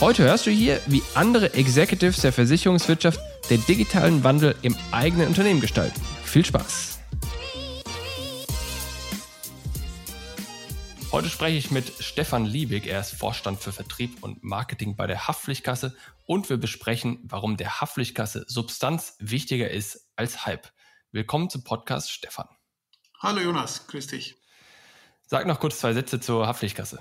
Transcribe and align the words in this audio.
Heute 0.00 0.24
hörst 0.24 0.46
du 0.46 0.50
hier, 0.50 0.80
wie 0.86 1.02
andere 1.14 1.54
Executives 1.54 2.20
der 2.20 2.32
Versicherungswirtschaft 2.32 3.20
den 3.48 3.64
digitalen 3.66 4.24
Wandel 4.24 4.56
im 4.62 4.76
eigenen 4.90 5.28
Unternehmen 5.28 5.60
gestalten. 5.60 6.00
Viel 6.24 6.44
Spaß! 6.44 6.98
Heute 11.12 11.30
spreche 11.30 11.56
ich 11.56 11.70
mit 11.70 11.92
Stefan 12.00 12.44
Liebig. 12.44 12.88
Er 12.88 12.98
ist 12.98 13.12
Vorstand 13.12 13.60
für 13.60 13.70
Vertrieb 13.70 14.20
und 14.24 14.42
Marketing 14.42 14.96
bei 14.96 15.06
der 15.06 15.28
Haftpflichtkasse 15.28 15.96
und 16.26 16.50
wir 16.50 16.56
besprechen, 16.56 17.20
warum 17.22 17.56
der 17.56 17.80
Haftpflichtkasse 17.80 18.46
Substanz 18.48 19.14
wichtiger 19.20 19.70
ist 19.70 20.08
als 20.16 20.44
Hype. 20.44 20.72
Willkommen 21.12 21.50
zum 21.50 21.62
Podcast, 21.62 22.10
Stefan. 22.10 22.48
Hallo 23.20 23.40
Jonas, 23.40 23.86
grüß 23.86 24.08
dich. 24.08 24.34
Sag 25.26 25.46
noch 25.46 25.60
kurz 25.60 25.78
zwei 25.78 25.92
Sätze 25.92 26.18
zur 26.18 26.48
Haftpflichtkasse. 26.48 26.98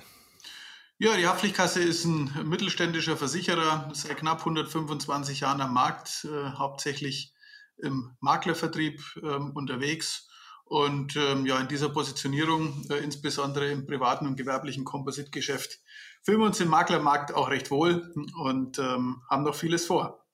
Ja, 1.00 1.18
die 1.18 1.28
Haftpflichtkasse 1.28 1.82
ist 1.82 2.06
ein 2.06 2.32
mittelständischer 2.48 3.18
Versicherer, 3.18 3.90
seit 3.94 4.18
knapp 4.18 4.40
125 4.40 5.40
Jahren 5.40 5.60
am 5.60 5.74
Markt, 5.74 6.26
äh, 6.26 6.52
hauptsächlich 6.52 7.34
im 7.78 8.16
Maklervertrieb 8.20 9.02
äh, 9.18 9.28
unterwegs. 9.28 10.30
Und 10.66 11.16
ähm, 11.16 11.46
ja, 11.46 11.60
in 11.60 11.68
dieser 11.68 11.90
Positionierung, 11.90 12.86
äh, 12.90 12.98
insbesondere 12.98 13.70
im 13.72 13.86
privaten 13.86 14.28
und 14.28 14.38
gewerblichen 14.38 14.86
Kompositgeschäft, 14.86 15.80
fühlen 16.22 16.40
wir 16.40 16.46
uns 16.46 16.60
im 16.60 16.70
Maklermarkt 16.70 17.34
auch 17.34 17.50
recht 17.50 17.72
wohl 17.72 18.14
und 18.38 18.80
ähm, 18.80 19.22
haben 19.30 19.44
noch 19.44 19.56
vieles 19.56 19.86
vor. 19.86 20.26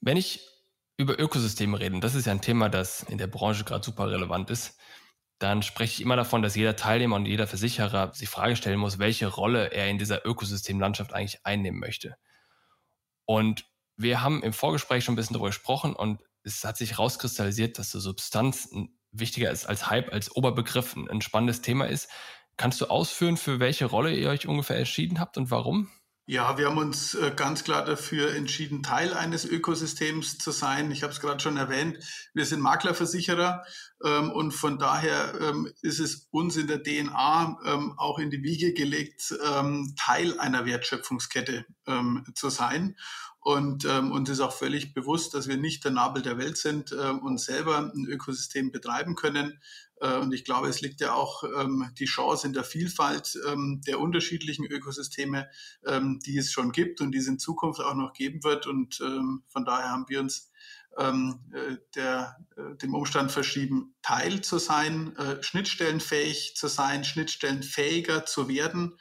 Wenn 0.00 0.16
ich 0.16 0.40
über 0.96 1.18
Ökosysteme 1.18 1.78
rede, 1.78 1.94
und 1.94 2.02
das 2.02 2.14
ist 2.14 2.26
ja 2.26 2.32
ein 2.32 2.40
Thema, 2.40 2.68
das 2.68 3.02
in 3.02 3.18
der 3.18 3.26
Branche 3.26 3.64
gerade 3.64 3.84
super 3.84 4.10
relevant 4.10 4.48
ist, 4.50 4.78
dann 5.38 5.62
spreche 5.62 5.94
ich 5.94 6.00
immer 6.00 6.16
davon, 6.16 6.42
dass 6.42 6.54
jeder 6.54 6.76
Teilnehmer 6.76 7.16
und 7.16 7.26
jeder 7.26 7.46
Versicherer 7.46 8.14
sich 8.14 8.28
Frage 8.28 8.56
stellen 8.56 8.78
muss, 8.78 8.98
welche 8.98 9.26
Rolle 9.26 9.70
er 9.72 9.88
in 9.88 9.98
dieser 9.98 10.26
Ökosystemlandschaft 10.26 11.12
eigentlich 11.12 11.44
einnehmen 11.44 11.78
möchte. 11.78 12.16
Und 13.26 13.66
wir 13.96 14.22
haben 14.22 14.42
im 14.42 14.52
Vorgespräch 14.52 15.04
schon 15.04 15.14
ein 15.14 15.16
bisschen 15.16 15.34
darüber 15.34 15.48
gesprochen 15.48 15.94
und 15.94 16.22
es 16.42 16.64
hat 16.64 16.76
sich 16.76 16.92
herauskristallisiert, 16.92 17.78
dass 17.78 17.90
die 17.92 18.00
Substanz 18.00 18.70
wichtiger 19.10 19.50
ist 19.50 19.66
als 19.66 19.90
Hype, 19.90 20.12
als 20.12 20.34
Oberbegriff 20.34 20.96
ein 20.96 21.20
spannendes 21.20 21.60
Thema 21.60 21.86
ist. 21.86 22.08
Kannst 22.56 22.80
du 22.80 22.86
ausführen, 22.86 23.36
für 23.36 23.60
welche 23.60 23.86
Rolle 23.86 24.14
ihr 24.14 24.30
euch 24.30 24.46
ungefähr 24.46 24.78
entschieden 24.78 25.20
habt 25.20 25.36
und 25.36 25.50
warum? 25.50 25.90
Ja, 26.28 26.58
wir 26.58 26.66
haben 26.66 26.78
uns 26.78 27.14
äh, 27.14 27.32
ganz 27.36 27.62
klar 27.62 27.84
dafür 27.84 28.34
entschieden, 28.34 28.82
Teil 28.82 29.14
eines 29.14 29.44
Ökosystems 29.44 30.38
zu 30.38 30.50
sein. 30.50 30.90
Ich 30.90 31.04
habe 31.04 31.12
es 31.12 31.20
gerade 31.20 31.38
schon 31.38 31.56
erwähnt, 31.56 32.00
wir 32.34 32.44
sind 32.44 32.60
Maklerversicherer 32.60 33.64
ähm, 34.02 34.32
und 34.32 34.50
von 34.50 34.76
daher 34.76 35.40
ähm, 35.40 35.72
ist 35.82 36.00
es 36.00 36.26
uns 36.32 36.56
in 36.56 36.66
der 36.66 36.82
DNA 36.82 37.60
ähm, 37.64 37.94
auch 37.96 38.18
in 38.18 38.30
die 38.30 38.42
Wiege 38.42 38.74
gelegt, 38.74 39.34
Teil 39.96 40.38
einer 40.40 40.66
Wertschöpfungskette 40.66 41.64
zu 42.34 42.50
sein. 42.50 42.96
Und 43.46 43.84
ähm, 43.84 44.10
uns 44.10 44.28
ist 44.28 44.40
auch 44.40 44.52
völlig 44.52 44.92
bewusst, 44.92 45.32
dass 45.32 45.46
wir 45.46 45.56
nicht 45.56 45.84
der 45.84 45.92
Nabel 45.92 46.20
der 46.20 46.36
Welt 46.36 46.56
sind 46.56 46.90
äh, 46.90 47.10
und 47.10 47.38
selber 47.38 47.78
ein 47.78 48.04
Ökosystem 48.04 48.72
betreiben 48.72 49.14
können. 49.14 49.60
Äh, 50.00 50.16
und 50.16 50.34
ich 50.34 50.44
glaube, 50.44 50.66
es 50.66 50.80
liegt 50.80 51.00
ja 51.00 51.12
auch 51.12 51.44
ähm, 51.44 51.88
die 51.96 52.06
Chance 52.06 52.48
in 52.48 52.54
der 52.54 52.64
Vielfalt 52.64 53.38
ähm, 53.46 53.82
der 53.86 54.00
unterschiedlichen 54.00 54.64
Ökosysteme, 54.64 55.48
ähm, 55.86 56.18
die 56.26 56.36
es 56.38 56.50
schon 56.50 56.72
gibt 56.72 57.00
und 57.00 57.12
die 57.12 57.18
es 57.18 57.28
in 57.28 57.38
Zukunft 57.38 57.80
auch 57.80 57.94
noch 57.94 58.14
geben 58.14 58.42
wird. 58.42 58.66
Und 58.66 59.00
ähm, 59.00 59.44
von 59.46 59.64
daher 59.64 59.90
haben 59.90 60.06
wir 60.08 60.18
uns 60.18 60.50
ähm, 60.98 61.38
äh, 61.52 61.76
der, 61.94 62.44
äh, 62.56 62.74
dem 62.78 62.96
Umstand 62.96 63.30
verschrieben, 63.30 63.94
Teil 64.02 64.40
zu 64.40 64.58
sein, 64.58 65.14
äh, 65.18 65.40
schnittstellenfähig 65.40 66.56
zu 66.56 66.66
sein, 66.66 67.04
schnittstellenfähiger 67.04 68.26
zu 68.26 68.48
werden 68.48 68.98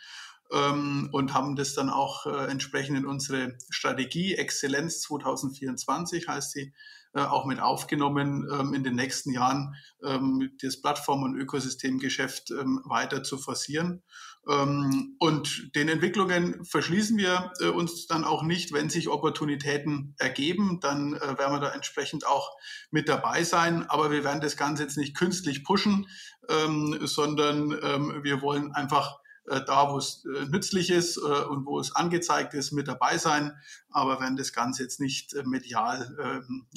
ähm, 0.51 1.09
und 1.11 1.33
haben 1.33 1.55
das 1.55 1.73
dann 1.73 1.89
auch 1.89 2.25
äh, 2.25 2.45
entsprechend 2.51 2.97
in 2.97 3.05
unsere 3.05 3.57
Strategie 3.69 4.35
Exzellenz 4.35 5.01
2024 5.01 6.27
heißt 6.27 6.51
sie 6.51 6.73
äh, 7.15 7.21
auch 7.21 7.45
mit 7.45 7.61
aufgenommen, 7.61 8.45
ähm, 8.51 8.73
in 8.73 8.83
den 8.83 8.95
nächsten 8.95 9.31
Jahren 9.31 9.75
ähm, 10.03 10.51
das 10.61 10.81
Plattform- 10.81 11.23
und 11.23 11.37
Ökosystemgeschäft 11.37 12.51
ähm, 12.51 12.81
weiter 12.83 13.23
zu 13.23 13.37
forcieren. 13.37 14.03
Und 14.47 15.75
den 15.75 15.89
Entwicklungen 15.89 16.63
verschließen 16.65 17.17
wir 17.17 17.51
äh, 17.61 17.65
uns 17.65 18.05
dann 18.05 18.23
auch 18.23 18.43
nicht, 18.43 18.73
wenn 18.73 18.91
sich 18.91 19.09
Opportunitäten 19.09 20.13
ergeben, 20.19 20.79
dann 20.79 21.15
äh, 21.15 21.39
werden 21.39 21.53
wir 21.53 21.59
da 21.59 21.69
entsprechend 21.69 22.27
auch 22.27 22.51
mit 22.91 23.09
dabei 23.09 23.43
sein. 23.43 23.89
Aber 23.89 24.11
wir 24.11 24.23
werden 24.23 24.41
das 24.41 24.55
Ganze 24.55 24.83
jetzt 24.83 24.97
nicht 24.97 25.17
künstlich 25.17 25.63
pushen, 25.63 26.07
sondern 26.47 27.71
wir 27.71 28.43
wollen 28.43 28.71
einfach 28.73 29.17
da, 29.47 29.91
wo 29.91 29.97
es 29.97 30.25
äh, 30.25 30.45
nützlich 30.45 30.89
ist 30.89 31.17
äh, 31.17 31.21
und 31.21 31.65
wo 31.65 31.79
es 31.79 31.95
angezeigt 31.95 32.53
ist, 32.53 32.71
mit 32.71 32.87
dabei 32.87 33.17
sein, 33.17 33.53
aber 33.89 34.19
werden 34.19 34.37
das 34.37 34.53
Ganze 34.53 34.83
jetzt 34.83 34.99
nicht 34.99 35.35
medial 35.45 36.17
ähm, 36.19 36.67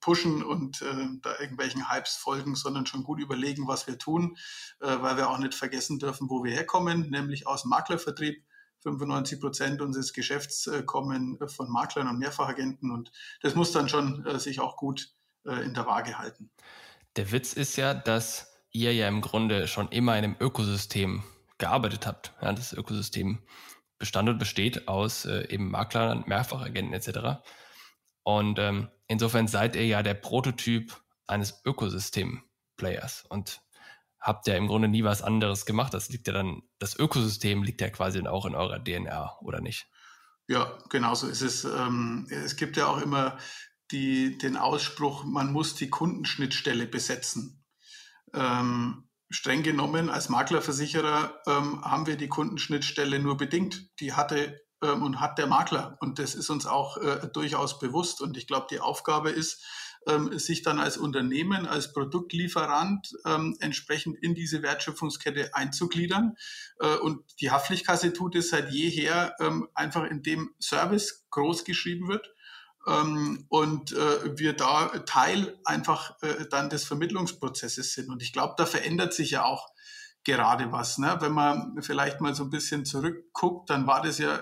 pushen 0.00 0.44
und 0.44 0.82
da 1.22 1.40
irgendwelchen 1.40 1.90
Hypes 1.90 2.14
folgen, 2.14 2.54
sondern 2.54 2.86
schon 2.86 3.02
gut 3.02 3.18
überlegen, 3.18 3.66
was 3.66 3.88
wir 3.88 3.98
tun, 3.98 4.36
weil 4.78 5.16
wir 5.16 5.28
auch 5.28 5.38
nicht 5.38 5.54
vergessen 5.54 5.98
dürfen, 5.98 6.30
wo 6.30 6.44
wir 6.44 6.52
herkommen, 6.52 7.10
nämlich 7.10 7.48
aus 7.48 7.62
dem 7.62 7.70
Maklervertrieb. 7.70 8.44
95 8.84 9.40
Prozent 9.40 9.82
unseres 9.82 10.12
Geschäfts 10.12 10.70
kommen 10.84 11.38
von 11.48 11.68
Maklern 11.72 12.06
und 12.06 12.18
Mehrfachagenten 12.18 12.92
und 12.92 13.10
das 13.42 13.56
muss 13.56 13.72
dann 13.72 13.88
schon 13.88 14.38
sich 14.38 14.60
auch 14.60 14.76
gut 14.76 15.12
in 15.44 15.74
der 15.74 15.86
Waage 15.86 16.18
halten. 16.18 16.50
Der 17.16 17.32
Witz 17.32 17.54
ist 17.54 17.74
ja, 17.76 17.92
dass 17.92 18.52
ihr 18.70 18.94
ja 18.94 19.08
im 19.08 19.22
Grunde 19.22 19.66
schon 19.66 19.88
immer 19.88 20.16
in 20.16 20.24
einem 20.24 20.36
Ökosystem 20.38 21.24
gearbeitet 21.58 22.06
habt. 22.06 22.34
Ja, 22.40 22.52
das 22.52 22.72
Ökosystem 22.72 23.42
bestand 23.98 24.28
und 24.28 24.38
besteht 24.38 24.88
aus 24.88 25.24
äh, 25.24 25.48
eben 25.48 25.70
Maklern, 25.70 26.24
Mehrfachagenten 26.26 26.92
etc. 26.92 27.42
Und 28.22 28.58
ähm, 28.58 28.88
insofern 29.06 29.48
seid 29.48 29.76
ihr 29.76 29.86
ja 29.86 30.02
der 30.02 30.14
Prototyp 30.14 31.00
eines 31.26 31.62
Ökosystem-Players 31.64 33.24
und 33.28 33.62
habt 34.20 34.46
ja 34.48 34.56
im 34.56 34.66
Grunde 34.66 34.88
nie 34.88 35.04
was 35.04 35.22
anderes 35.22 35.66
gemacht. 35.66 35.94
Das 35.94 36.08
liegt 36.08 36.26
ja 36.26 36.32
dann, 36.32 36.62
das 36.78 36.98
Ökosystem 36.98 37.62
liegt 37.62 37.80
ja 37.80 37.90
quasi 37.90 38.26
auch 38.26 38.44
in 38.44 38.54
eurer 38.54 38.82
DNA, 38.82 39.38
oder 39.40 39.60
nicht? 39.60 39.86
Ja, 40.48 40.78
genau 40.90 41.14
so 41.14 41.26
ist 41.26 41.42
es. 41.42 41.64
Ähm, 41.64 42.26
es 42.30 42.56
gibt 42.56 42.76
ja 42.76 42.86
auch 42.86 43.00
immer 43.00 43.38
die, 43.90 44.36
den 44.38 44.56
Ausspruch, 44.56 45.24
man 45.24 45.52
muss 45.52 45.74
die 45.74 45.90
Kundenschnittstelle 45.90 46.86
besetzen. 46.86 47.64
Ähm, 48.34 49.05
streng 49.30 49.62
genommen 49.62 50.08
als 50.08 50.28
Maklerversicherer 50.28 51.40
ähm, 51.46 51.84
haben 51.84 52.06
wir 52.06 52.16
die 52.16 52.28
Kundenschnittstelle 52.28 53.18
nur 53.18 53.36
bedingt. 53.36 53.88
Die 54.00 54.12
hatte 54.12 54.60
ähm, 54.82 55.02
und 55.02 55.20
hat 55.20 55.38
der 55.38 55.46
Makler. 55.46 55.96
Und 56.00 56.18
das 56.18 56.34
ist 56.34 56.50
uns 56.50 56.66
auch 56.66 56.96
äh, 56.98 57.28
durchaus 57.32 57.78
bewusst. 57.78 58.20
Und 58.20 58.36
ich 58.36 58.46
glaube, 58.46 58.66
die 58.70 58.80
Aufgabe 58.80 59.30
ist, 59.30 59.64
ähm, 60.06 60.38
sich 60.38 60.62
dann 60.62 60.78
als 60.78 60.96
Unternehmen, 60.96 61.66
als 61.66 61.92
Produktlieferant 61.92 63.08
ähm, 63.24 63.56
entsprechend 63.60 64.16
in 64.22 64.34
diese 64.34 64.62
Wertschöpfungskette 64.62 65.54
einzugliedern. 65.54 66.36
Äh, 66.78 66.96
und 66.96 67.24
die 67.40 67.50
Haftpflichtkasse 67.50 68.12
tut 68.12 68.36
es 68.36 68.50
seit 68.50 68.70
jeher 68.70 69.34
ähm, 69.40 69.68
einfach, 69.74 70.04
indem 70.04 70.54
Service 70.60 71.26
groß 71.30 71.64
geschrieben 71.64 72.08
wird 72.08 72.35
ähm, 72.86 73.46
und 73.48 73.92
äh, 73.92 74.38
wir 74.38 74.52
da 74.52 74.88
Teil 75.06 75.58
einfach 75.64 76.16
äh, 76.22 76.46
dann 76.50 76.70
des 76.70 76.84
Vermittlungsprozesses 76.84 77.92
sind. 77.92 78.10
Und 78.10 78.22
ich 78.22 78.32
glaube, 78.32 78.54
da 78.56 78.66
verändert 78.66 79.12
sich 79.14 79.32
ja 79.32 79.44
auch 79.44 79.68
gerade 80.24 80.72
was. 80.72 80.98
Ne? 80.98 81.16
Wenn 81.20 81.32
man 81.32 81.80
vielleicht 81.82 82.20
mal 82.20 82.34
so 82.34 82.44
ein 82.44 82.50
bisschen 82.50 82.84
zurückguckt, 82.84 83.70
dann 83.70 83.86
war 83.86 84.02
das 84.02 84.18
ja 84.18 84.40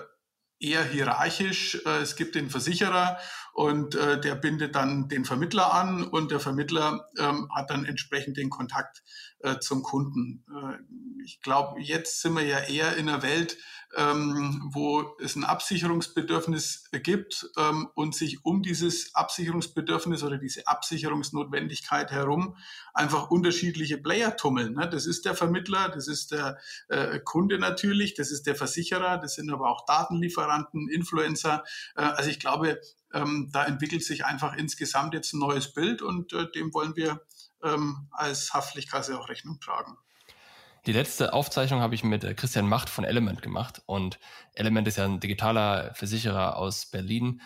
eher 0.59 0.83
hierarchisch. 0.83 1.81
Äh, 1.85 2.01
es 2.01 2.15
gibt 2.15 2.35
den 2.35 2.49
Versicherer 2.49 3.17
und 3.53 3.95
äh, 3.95 4.19
der 4.19 4.35
bindet 4.35 4.75
dann 4.75 5.07
den 5.07 5.25
Vermittler 5.25 5.73
an 5.73 6.03
und 6.03 6.31
der 6.31 6.39
Vermittler 6.39 7.07
ähm, 7.17 7.49
hat 7.55 7.69
dann 7.69 7.85
entsprechend 7.85 8.37
den 8.37 8.49
Kontakt 8.49 9.03
äh, 9.39 9.59
zum 9.59 9.83
Kunden. 9.83 10.45
Äh, 10.49 10.77
ich 11.23 11.41
glaube, 11.41 11.81
jetzt 11.81 12.21
sind 12.21 12.35
wir 12.35 12.45
ja 12.45 12.59
eher 12.59 12.95
in 12.97 13.09
einer 13.09 13.21
Welt, 13.21 13.57
ähm, 13.95 14.69
wo 14.73 15.15
es 15.19 15.35
ein 15.35 15.43
Absicherungsbedürfnis 15.43 16.89
gibt 17.03 17.49
ähm, 17.57 17.87
und 17.95 18.13
sich 18.13 18.43
um 18.43 18.61
dieses 18.61 19.15
Absicherungsbedürfnis 19.15 20.23
oder 20.23 20.37
diese 20.37 20.67
Absicherungsnotwendigkeit 20.67 22.11
herum 22.11 22.57
einfach 22.93 23.29
unterschiedliche 23.29 23.97
Player 23.97 24.35
tummeln. 24.35 24.73
Ne? 24.73 24.89
Das 24.89 25.05
ist 25.05 25.25
der 25.25 25.33
Vermittler, 25.33 25.89
das 25.89 26.07
ist 26.07 26.31
der 26.31 26.57
äh, 26.89 27.19
Kunde 27.19 27.57
natürlich, 27.57 28.15
das 28.15 28.31
ist 28.31 28.43
der 28.47 28.55
Versicherer, 28.55 29.17
das 29.17 29.35
sind 29.35 29.51
aber 29.51 29.69
auch 29.69 29.85
Datenlieferanten, 29.85 30.89
Influencer. 30.89 31.63
Äh, 31.95 32.01
also 32.01 32.29
ich 32.29 32.39
glaube, 32.39 32.81
ähm, 33.13 33.49
da 33.53 33.65
entwickelt 33.65 34.03
sich 34.03 34.25
einfach 34.25 34.55
insgesamt 34.55 35.13
jetzt 35.13 35.33
ein 35.33 35.39
neues 35.39 35.73
Bild 35.73 36.01
und 36.01 36.33
äh, 36.33 36.51
dem 36.51 36.73
wollen 36.73 36.95
wir 36.97 37.21
ähm, 37.63 38.07
als 38.11 38.53
Haftpflichtkasse 38.53 39.17
auch 39.17 39.29
Rechnung 39.29 39.59
tragen. 39.61 39.97
Die 40.85 40.91
letzte 40.91 41.33
Aufzeichnung 41.33 41.81
habe 41.81 41.95
ich 41.95 42.03
mit 42.03 42.23
äh, 42.23 42.35
Christian 42.35 42.67
Macht 42.67 42.89
von 42.89 43.05
Element 43.05 43.41
gemacht 43.41 43.81
und 43.87 44.19
Element 44.53 44.87
ist 44.87 44.97
ja 44.97 45.05
ein 45.05 45.19
digitaler 45.19 45.93
Versicherer 45.95 46.57
aus 46.57 46.85
Berlin 46.85 47.41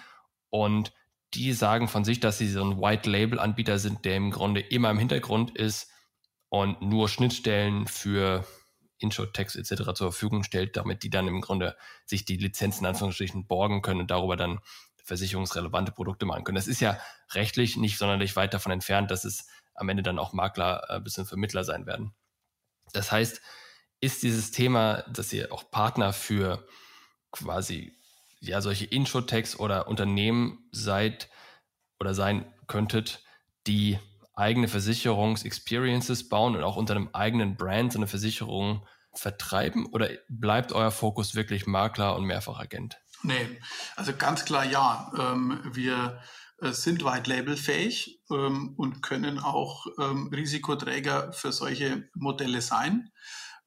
und 0.49 0.91
die 1.33 1.53
sagen 1.53 1.87
von 1.87 2.03
sich, 2.03 2.19
dass 2.19 2.37
sie 2.37 2.49
so 2.49 2.63
ein 2.63 2.81
White-Label-Anbieter 2.81 3.79
sind, 3.79 4.03
der 4.03 4.17
im 4.17 4.31
Grunde 4.31 4.61
immer 4.61 4.89
im 4.89 4.97
Hintergrund 4.97 5.55
ist 5.55 5.91
und 6.49 6.81
nur 6.81 7.07
Schnittstellen 7.07 7.87
für 7.87 8.45
Intro-Text 8.97 9.55
etc. 9.55 9.83
zur 9.93 10.11
Verfügung 10.11 10.43
stellt, 10.43 10.75
damit 10.75 11.03
die 11.03 11.09
dann 11.09 11.27
im 11.27 11.39
Grunde 11.39 11.77
sich 12.05 12.25
die 12.25 12.35
Lizenzen 12.35 12.83
in 12.83 12.87
Anführungsstrichen 12.87 13.47
borgen 13.47 13.81
können 13.81 14.01
und 14.01 14.11
darüber 14.11 14.35
dann 14.35 14.59
versicherungsrelevante 15.05 15.91
Produkte 15.91 16.25
machen 16.25 16.43
können. 16.43 16.57
Das 16.57 16.67
ist 16.67 16.81
ja 16.81 16.99
rechtlich 17.31 17.77
nicht 17.77 17.97
sonderlich 17.97 18.35
weit 18.35 18.53
davon 18.53 18.71
entfernt, 18.71 19.11
dass 19.11 19.23
es 19.23 19.47
am 19.75 19.87
Ende 19.87 20.03
dann 20.03 20.19
auch 20.19 20.33
Makler 20.33 20.83
äh, 20.89 20.99
bis 20.99 21.15
Vermittler 21.15 21.63
sein 21.63 21.85
werden. 21.85 22.13
Das 22.93 23.11
heißt, 23.11 23.41
ist 24.01 24.23
dieses 24.23 24.51
Thema, 24.51 25.03
dass 25.09 25.33
ihr 25.33 25.51
auch 25.51 25.69
Partner 25.71 26.13
für 26.13 26.67
quasi 27.31 27.93
ja 28.39 28.61
solche 28.61 28.85
Intro-Tags 28.85 29.59
oder 29.59 29.87
Unternehmen 29.87 30.69
seid 30.71 31.29
oder 31.99 32.13
sein 32.13 32.45
könntet, 32.67 33.23
die 33.67 33.99
eigene 34.35 34.69
Versicherungsexperiences 34.69 36.29
bauen 36.29 36.55
und 36.55 36.63
auch 36.63 36.77
unter 36.77 36.95
einem 36.95 37.09
eigenen 37.11 37.57
Brand 37.57 37.91
so 37.91 37.99
eine 37.99 38.07
Versicherung 38.07 38.87
vertreiben? 39.13 39.85
Oder 39.87 40.09
bleibt 40.29 40.71
euer 40.71 40.91
Fokus 40.91 41.35
wirklich 41.35 41.67
Makler 41.67 42.15
und 42.15 42.25
Mehrfachagent? 42.25 42.97
Nee, 43.21 43.59
also 43.97 44.13
ganz 44.15 44.45
klar 44.45 44.63
ja. 44.63 45.11
Ähm, 45.17 45.59
wir 45.73 46.21
sind 46.61 47.03
White 47.05 47.29
Label 47.29 47.55
fähig 47.55 48.21
ähm, 48.31 48.73
und 48.75 49.01
können 49.01 49.39
auch 49.39 49.87
ähm, 49.99 50.29
Risikoträger 50.33 51.31
für 51.31 51.51
solche 51.51 52.09
Modelle 52.15 52.61
sein. 52.61 53.11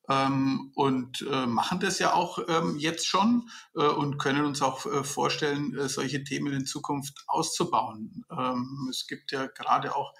Ähm, 0.08 0.72
und 0.74 1.24
äh, 1.30 1.46
machen 1.46 1.78
das 1.78 2.00
ja 2.00 2.12
auch 2.12 2.40
ähm, 2.48 2.76
jetzt 2.76 3.06
schon 3.06 3.48
äh, 3.76 3.84
und 3.84 4.18
können 4.18 4.44
uns 4.44 4.60
auch 4.60 4.84
äh, 4.84 5.04
vorstellen, 5.04 5.76
äh, 5.78 5.88
solche 5.88 6.24
Themen 6.24 6.52
in 6.52 6.66
Zukunft 6.66 7.22
auszubauen. 7.28 8.24
Ähm, 8.30 8.88
es 8.90 9.06
gibt 9.06 9.30
ja 9.32 9.46
gerade 9.46 9.94
auch 9.94 10.12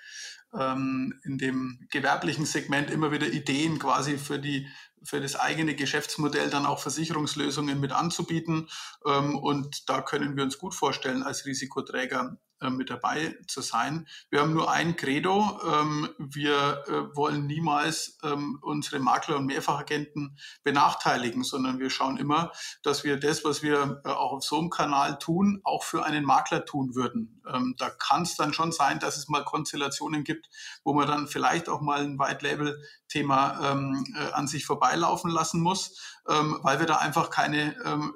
in 0.54 1.38
dem 1.38 1.86
gewerblichen 1.90 2.44
Segment 2.44 2.90
immer 2.90 3.10
wieder 3.10 3.26
Ideen 3.26 3.78
quasi 3.78 4.18
für 4.18 4.38
die 4.38 4.68
für 5.02 5.18
das 5.18 5.34
eigene 5.34 5.74
Geschäftsmodell 5.74 6.50
dann 6.50 6.66
auch 6.66 6.78
Versicherungslösungen 6.78 7.80
mit 7.80 7.92
anzubieten. 7.92 8.68
Und 9.02 9.88
da 9.88 10.02
können 10.02 10.36
wir 10.36 10.44
uns 10.44 10.58
gut 10.58 10.74
vorstellen, 10.74 11.22
als 11.22 11.46
Risikoträger 11.46 12.36
äh, 12.62 12.70
mit 12.70 12.90
dabei 12.90 13.36
zu 13.46 13.60
sein. 13.60 14.06
Wir 14.30 14.40
haben 14.40 14.54
nur 14.54 14.70
ein 14.70 14.96
Credo. 14.96 15.60
Ähm, 15.66 16.08
wir 16.18 16.84
äh, 16.86 17.16
wollen 17.16 17.46
niemals 17.46 18.18
ähm, 18.22 18.58
unsere 18.62 18.98
Makler 19.00 19.36
und 19.36 19.46
Mehrfachagenten 19.46 20.38
benachteiligen, 20.62 21.44
sondern 21.44 21.78
wir 21.78 21.90
schauen 21.90 22.16
immer, 22.16 22.52
dass 22.82 23.04
wir 23.04 23.18
das, 23.18 23.44
was 23.44 23.62
wir 23.62 24.00
äh, 24.04 24.08
auch 24.08 24.32
auf 24.32 24.44
so 24.44 24.58
einem 24.58 24.70
Kanal 24.70 25.18
tun, 25.18 25.60
auch 25.64 25.82
für 25.84 26.04
einen 26.04 26.24
Makler 26.24 26.64
tun 26.64 26.94
würden. 26.94 27.42
Ähm, 27.52 27.74
da 27.78 27.90
kann 27.90 28.22
es 28.22 28.36
dann 28.36 28.52
schon 28.52 28.72
sein, 28.72 28.98
dass 28.98 29.16
es 29.16 29.28
mal 29.28 29.44
Konstellationen 29.44 30.24
gibt, 30.24 30.48
wo 30.84 30.94
man 30.94 31.08
dann 31.08 31.26
vielleicht 31.26 31.68
auch 31.68 31.80
mal 31.80 32.00
ein 32.00 32.18
White 32.18 32.46
Label 32.46 32.82
Thema 33.12 34.32
an 34.32 34.46
sich 34.46 34.64
vorbeilaufen 34.64 35.30
lassen 35.30 35.60
muss, 35.60 36.00
weil 36.24 36.78
wir 36.78 36.86
da 36.86 36.96
einfach 36.96 37.30
keine 37.30 37.74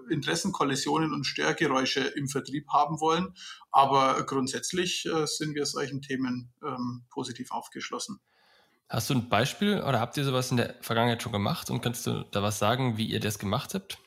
Interessenkollisionen 0.09 1.13
und 1.13 1.25
Störgeräusche 1.25 2.01
im 2.01 2.29
Vertrieb 2.29 2.69
haben 2.73 3.01
wollen. 3.01 3.35
Aber 3.77 4.25
grundsätzlich 4.25 5.05
äh, 5.05 5.27
sind 5.27 5.55
wir 5.55 5.67
solchen 5.67 6.01
Themen 6.01 6.51
ähm, 6.65 7.05
positiv 7.11 7.51
aufgeschlossen. 7.51 8.21
Hast 8.89 9.11
du 9.11 9.15
ein 9.15 9.29
Beispiel 9.29 9.83
oder 9.83 10.01
habt 10.01 10.17
ihr 10.17 10.25
sowas 10.25 10.51
in 10.51 10.57
der 10.57 10.77
Vergangenheit 10.81 11.23
schon 11.23 11.33
gemacht 11.33 11.69
und 11.69 11.83
kannst 11.83 12.07
du 12.07 12.25
da 12.31 12.43
was 12.43 12.59
sagen, 12.59 12.97
wie 12.97 13.05
ihr 13.05 13.21
das 13.21 13.39
gemacht 13.39 13.75
habt? 13.75 13.99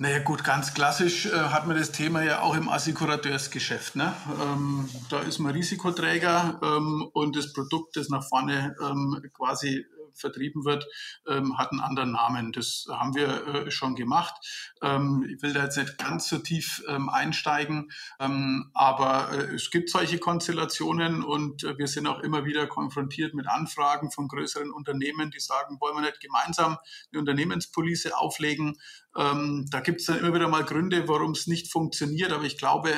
Naja 0.00 0.20
gut, 0.20 0.44
ganz 0.44 0.74
klassisch 0.74 1.26
äh, 1.26 1.30
hat 1.30 1.66
man 1.66 1.76
das 1.76 1.90
Thema 1.90 2.22
ja 2.22 2.42
auch 2.42 2.54
im 2.54 2.68
Assekurateursgeschäft. 2.68 3.96
Ne? 3.96 4.14
Ähm, 4.40 4.88
da 5.10 5.18
ist 5.18 5.40
man 5.40 5.52
Risikoträger 5.52 6.60
ähm, 6.62 7.08
und 7.12 7.34
das 7.34 7.52
Produkt, 7.52 7.96
das 7.96 8.08
nach 8.08 8.22
vorne 8.28 8.76
ähm, 8.80 9.20
quasi 9.36 9.84
vertrieben 10.14 10.64
wird, 10.64 10.86
ähm, 11.26 11.58
hat 11.58 11.72
einen 11.72 11.80
anderen 11.80 12.12
Namen. 12.12 12.52
Das 12.52 12.86
haben 12.90 13.14
wir 13.14 13.46
äh, 13.46 13.70
schon 13.70 13.94
gemacht. 13.94 14.34
Ähm, 14.82 15.26
ich 15.28 15.42
will 15.42 15.52
da 15.52 15.64
jetzt 15.64 15.76
nicht 15.76 15.98
ganz 15.98 16.28
so 16.28 16.38
tief 16.38 16.82
ähm, 16.88 17.08
einsteigen, 17.08 17.90
aber 18.18 19.32
äh, 19.32 19.54
es 19.54 19.70
gibt 19.70 19.90
solche 19.90 20.18
Konstellationen 20.18 21.22
und 21.22 21.64
äh, 21.64 21.78
wir 21.78 21.86
sind 21.86 22.06
auch 22.06 22.20
immer 22.20 22.44
wieder 22.44 22.66
konfrontiert 22.66 23.34
mit 23.34 23.46
Anfragen 23.46 24.10
von 24.10 24.28
größeren 24.28 24.70
Unternehmen, 24.70 25.30
die 25.30 25.40
sagen, 25.40 25.78
wollen 25.80 25.96
wir 25.96 26.02
nicht 26.02 26.20
gemeinsam 26.20 26.78
eine 27.12 27.20
Unternehmenspolice 27.20 28.16
auflegen. 28.16 28.76
Da 29.14 29.80
gibt 29.80 30.00
es 30.00 30.06
dann 30.06 30.18
immer 30.18 30.34
wieder 30.34 30.46
mal 30.48 30.64
Gründe, 30.64 31.08
warum 31.08 31.32
es 31.32 31.46
nicht 31.48 31.72
funktioniert, 31.72 32.30
aber 32.32 32.44
ich 32.44 32.56
glaube, 32.56 32.90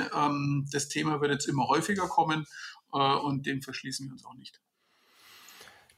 das 0.70 0.88
Thema 0.88 1.20
wird 1.20 1.30
jetzt 1.30 1.46
immer 1.46 1.68
häufiger 1.68 2.08
kommen 2.08 2.46
und 2.90 3.46
dem 3.46 3.62
verschließen 3.62 4.06
wir 4.06 4.12
uns 4.12 4.26
auch 4.26 4.34
nicht. 4.34 4.60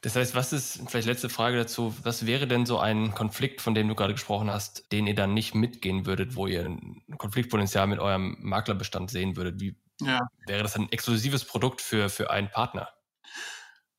Das 0.02 0.16
heißt, 0.16 0.34
was 0.34 0.52
ist, 0.52 0.82
vielleicht 0.88 1.06
letzte 1.06 1.28
Frage 1.28 1.56
dazu, 1.56 1.94
was 2.02 2.26
wäre 2.26 2.49
denn 2.49 2.66
so 2.66 2.78
ein 2.78 3.14
Konflikt, 3.14 3.60
von 3.60 3.72
dem 3.72 3.87
du 3.87 3.94
gerade 3.94 4.14
gesprochen 4.14 4.50
hast, 4.50 4.90
den 4.90 5.06
ihr 5.06 5.14
dann 5.14 5.32
nicht 5.32 5.54
mitgehen 5.54 6.06
würdet, 6.06 6.34
wo 6.34 6.49
ihr 6.49 6.64
ein 6.64 7.02
Konfliktpotenzial 7.19 7.87
mit 7.87 8.00
eurem 8.00 8.37
Maklerbestand 8.40 9.12
sehen 9.12 9.37
würdet? 9.37 9.60
Wie 9.60 9.76
ja. 10.00 10.19
wäre 10.46 10.64
das 10.64 10.75
ein 10.75 10.90
exklusives 10.90 11.44
Produkt 11.44 11.80
für, 11.80 12.09
für 12.09 12.30
einen 12.30 12.50
Partner? 12.50 12.88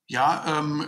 Ja, 0.08 0.60
ähm, 0.60 0.86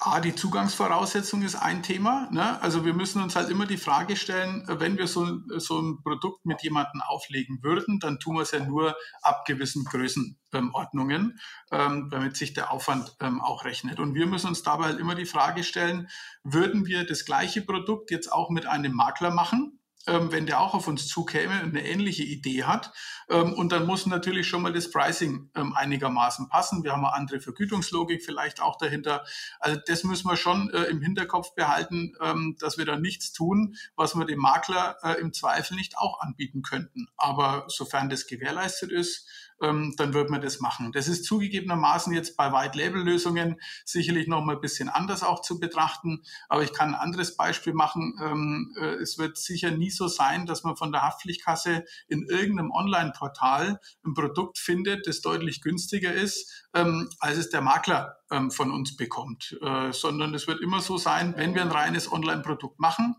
A, 0.00 0.18
die 0.20 0.34
Zugangsvoraussetzung 0.34 1.42
ist 1.42 1.54
ein 1.54 1.84
Thema. 1.84 2.28
Ne? 2.32 2.60
Also 2.60 2.84
wir 2.84 2.92
müssen 2.92 3.22
uns 3.22 3.36
halt 3.36 3.50
immer 3.50 3.66
die 3.66 3.76
Frage 3.76 4.16
stellen, 4.16 4.64
wenn 4.66 4.98
wir 4.98 5.06
so, 5.06 5.38
so 5.58 5.80
ein 5.80 6.02
Produkt 6.02 6.44
mit 6.44 6.62
jemandem 6.62 7.00
auflegen 7.00 7.62
würden, 7.62 8.00
dann 8.00 8.18
tun 8.18 8.34
wir 8.34 8.42
es 8.42 8.50
ja 8.50 8.64
nur 8.64 8.96
ab 9.22 9.44
gewissen 9.46 9.84
Größenordnungen, 9.84 11.38
ähm, 11.70 12.08
damit 12.10 12.36
sich 12.36 12.52
der 12.52 12.72
Aufwand 12.72 13.16
ähm, 13.20 13.40
auch 13.40 13.64
rechnet. 13.64 14.00
Und 14.00 14.14
wir 14.14 14.26
müssen 14.26 14.48
uns 14.48 14.64
dabei 14.64 14.86
halt 14.86 14.98
immer 14.98 15.14
die 15.14 15.24
Frage 15.24 15.62
stellen, 15.62 16.08
würden 16.42 16.84
wir 16.84 17.06
das 17.06 17.24
gleiche 17.24 17.62
Produkt 17.62 18.10
jetzt 18.10 18.30
auch 18.32 18.50
mit 18.50 18.66
einem 18.66 18.92
Makler 18.92 19.30
machen? 19.30 19.77
Ähm, 20.08 20.32
wenn 20.32 20.46
der 20.46 20.60
auch 20.60 20.74
auf 20.74 20.88
uns 20.88 21.06
zukäme 21.06 21.62
und 21.62 21.76
eine 21.76 21.86
ähnliche 21.86 22.24
Idee 22.24 22.64
hat. 22.64 22.92
Ähm, 23.28 23.52
und 23.52 23.70
dann 23.72 23.86
muss 23.86 24.06
natürlich 24.06 24.48
schon 24.48 24.62
mal 24.62 24.72
das 24.72 24.90
Pricing 24.90 25.50
ähm, 25.54 25.74
einigermaßen 25.76 26.48
passen. 26.48 26.82
Wir 26.82 26.92
haben 26.92 27.04
eine 27.04 27.14
andere 27.14 27.40
Vergütungslogik 27.40 28.24
vielleicht 28.24 28.60
auch 28.60 28.78
dahinter. 28.78 29.24
Also 29.60 29.78
das 29.86 30.04
müssen 30.04 30.28
wir 30.28 30.36
schon 30.36 30.70
äh, 30.70 30.84
im 30.84 31.02
Hinterkopf 31.02 31.54
behalten, 31.54 32.14
ähm, 32.20 32.56
dass 32.58 32.78
wir 32.78 32.86
da 32.86 32.96
nichts 32.96 33.32
tun, 33.32 33.76
was 33.94 34.16
wir 34.16 34.24
dem 34.24 34.38
Makler 34.38 34.96
äh, 35.02 35.20
im 35.20 35.32
Zweifel 35.32 35.76
nicht 35.76 35.98
auch 35.98 36.20
anbieten 36.20 36.62
könnten. 36.62 37.08
Aber 37.16 37.64
sofern 37.68 38.08
das 38.08 38.26
gewährleistet 38.26 38.90
ist, 38.90 39.28
ähm, 39.62 39.94
dann 39.96 40.14
wird 40.14 40.30
man 40.30 40.40
das 40.40 40.60
machen. 40.60 40.92
Das 40.92 41.08
ist 41.08 41.24
zugegebenermaßen 41.24 42.12
jetzt 42.12 42.36
bei 42.36 42.52
White-Label-Lösungen 42.52 43.60
sicherlich 43.84 44.28
noch 44.28 44.44
mal 44.44 44.56
ein 44.56 44.60
bisschen 44.60 44.88
anders 44.88 45.22
auch 45.22 45.42
zu 45.42 45.58
betrachten. 45.58 46.22
Aber 46.48 46.62
ich 46.62 46.72
kann 46.72 46.94
ein 46.94 47.00
anderes 47.00 47.36
Beispiel 47.36 47.72
machen. 47.72 48.18
Ähm, 48.22 48.74
äh, 48.80 48.94
es 48.96 49.18
wird 49.18 49.36
sicher 49.36 49.70
nie 49.70 49.90
so 49.90 50.08
sein, 50.08 50.46
dass 50.46 50.64
man 50.64 50.76
von 50.76 50.92
der 50.92 51.02
Haftpflichtkasse 51.02 51.84
in 52.08 52.26
irgendeinem 52.28 52.70
Online-Portal 52.70 53.80
ein 54.04 54.14
Produkt 54.14 54.58
findet, 54.58 55.06
das 55.06 55.20
deutlich 55.20 55.60
günstiger 55.60 56.12
ist, 56.12 56.68
ähm, 56.74 57.08
als 57.20 57.38
es 57.38 57.50
der 57.50 57.60
Makler 57.60 58.16
ähm, 58.30 58.50
von 58.50 58.70
uns 58.70 58.96
bekommt. 58.96 59.56
Äh, 59.62 59.92
sondern 59.92 60.34
es 60.34 60.46
wird 60.46 60.60
immer 60.60 60.80
so 60.80 60.98
sein, 60.98 61.34
wenn 61.36 61.54
wir 61.54 61.62
ein 61.62 61.70
reines 61.70 62.10
Online-Produkt 62.10 62.78
machen, 62.78 63.16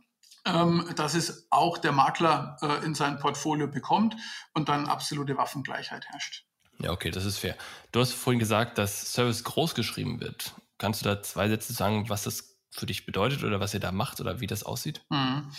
dass 0.95 1.13
es 1.15 1.47
auch 1.49 1.77
der 1.77 1.91
Makler 1.91 2.57
äh, 2.61 2.85
in 2.85 2.95
sein 2.95 3.19
Portfolio 3.19 3.67
bekommt 3.67 4.15
und 4.53 4.69
dann 4.69 4.87
absolute 4.87 5.37
Waffengleichheit 5.37 6.05
herrscht. 6.07 6.45
Ja, 6.79 6.91
okay, 6.91 7.11
das 7.11 7.25
ist 7.25 7.39
fair. 7.39 7.55
Du 7.91 7.99
hast 7.99 8.13
vorhin 8.13 8.39
gesagt, 8.39 8.77
dass 8.77 9.13
Service 9.13 9.43
groß 9.43 9.75
geschrieben 9.75 10.21
wird. 10.21 10.53
Kannst 10.77 11.01
du 11.01 11.05
da 11.05 11.21
zwei 11.21 11.49
Sätze 11.49 11.73
sagen, 11.73 12.09
was 12.09 12.23
das 12.23 12.57
für 12.71 12.85
dich 12.85 13.05
bedeutet 13.05 13.43
oder 13.43 13.59
was 13.59 13.73
ihr 13.73 13.79
da 13.79 13.91
macht 13.91 14.21
oder 14.21 14.39
wie 14.39 14.47
das 14.47 14.63
aussieht? 14.63 15.03
Mhm. 15.09 15.51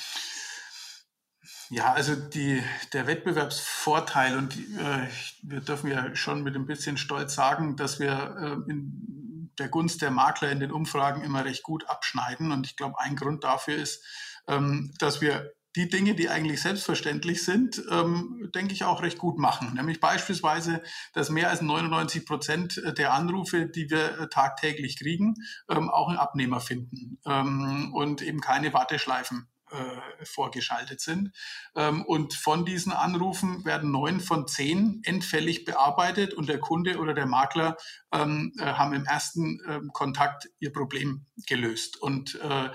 Ja, 1.68 1.92
also 1.92 2.16
die, 2.16 2.62
der 2.92 3.06
Wettbewerbsvorteil 3.06 4.36
und 4.36 4.56
äh, 4.56 5.08
wir 5.42 5.60
dürfen 5.60 5.90
ja 5.90 6.16
schon 6.16 6.42
mit 6.42 6.56
ein 6.56 6.66
bisschen 6.66 6.96
Stolz 6.96 7.34
sagen, 7.34 7.76
dass 7.76 8.00
wir 8.00 8.64
äh, 8.66 8.70
in 8.70 9.52
der 9.58 9.68
Gunst 9.68 10.02
der 10.02 10.10
Makler 10.10 10.50
in 10.50 10.58
den 10.58 10.72
Umfragen 10.72 11.22
immer 11.22 11.44
recht 11.44 11.62
gut 11.62 11.88
abschneiden. 11.88 12.50
Und 12.50 12.66
ich 12.66 12.76
glaube, 12.76 12.98
ein 12.98 13.14
Grund 13.14 13.44
dafür 13.44 13.76
ist, 13.76 14.02
ähm, 14.50 14.92
dass 14.98 15.20
wir 15.20 15.52
die 15.76 15.88
Dinge, 15.88 16.14
die 16.14 16.28
eigentlich 16.28 16.60
selbstverständlich 16.60 17.44
sind, 17.44 17.82
ähm, 17.90 18.50
denke 18.54 18.74
ich 18.74 18.84
auch 18.84 19.02
recht 19.02 19.18
gut 19.18 19.38
machen. 19.38 19.74
Nämlich 19.74 20.00
beispielsweise, 20.00 20.82
dass 21.12 21.30
mehr 21.30 21.48
als 21.48 21.62
99 21.62 22.26
Prozent 22.26 22.82
der 22.98 23.12
Anrufe, 23.12 23.66
die 23.66 23.88
wir 23.88 24.18
äh, 24.18 24.28
tagtäglich 24.28 24.98
kriegen, 24.98 25.36
ähm, 25.68 25.88
auch 25.88 26.08
einen 26.08 26.18
Abnehmer 26.18 26.60
finden 26.60 27.18
ähm, 27.24 27.92
und 27.94 28.20
eben 28.20 28.40
keine 28.40 28.72
Warteschleifen 28.72 29.46
äh, 29.70 30.24
vorgeschaltet 30.24 31.00
sind. 31.00 31.30
Ähm, 31.76 32.04
und 32.04 32.34
von 32.34 32.64
diesen 32.64 32.90
Anrufen 32.90 33.64
werden 33.64 33.92
neun 33.92 34.18
von 34.18 34.48
zehn 34.48 35.00
endfällig 35.04 35.64
bearbeitet 35.64 36.34
und 36.34 36.48
der 36.48 36.58
Kunde 36.58 36.98
oder 36.98 37.14
der 37.14 37.26
Makler 37.26 37.76
ähm, 38.12 38.52
äh, 38.58 38.64
haben 38.64 38.92
im 38.92 39.04
ersten 39.04 39.60
äh, 39.68 39.80
Kontakt 39.92 40.48
ihr 40.58 40.72
Problem 40.72 41.26
gelöst. 41.46 42.02
Und 42.02 42.34
äh, 42.40 42.70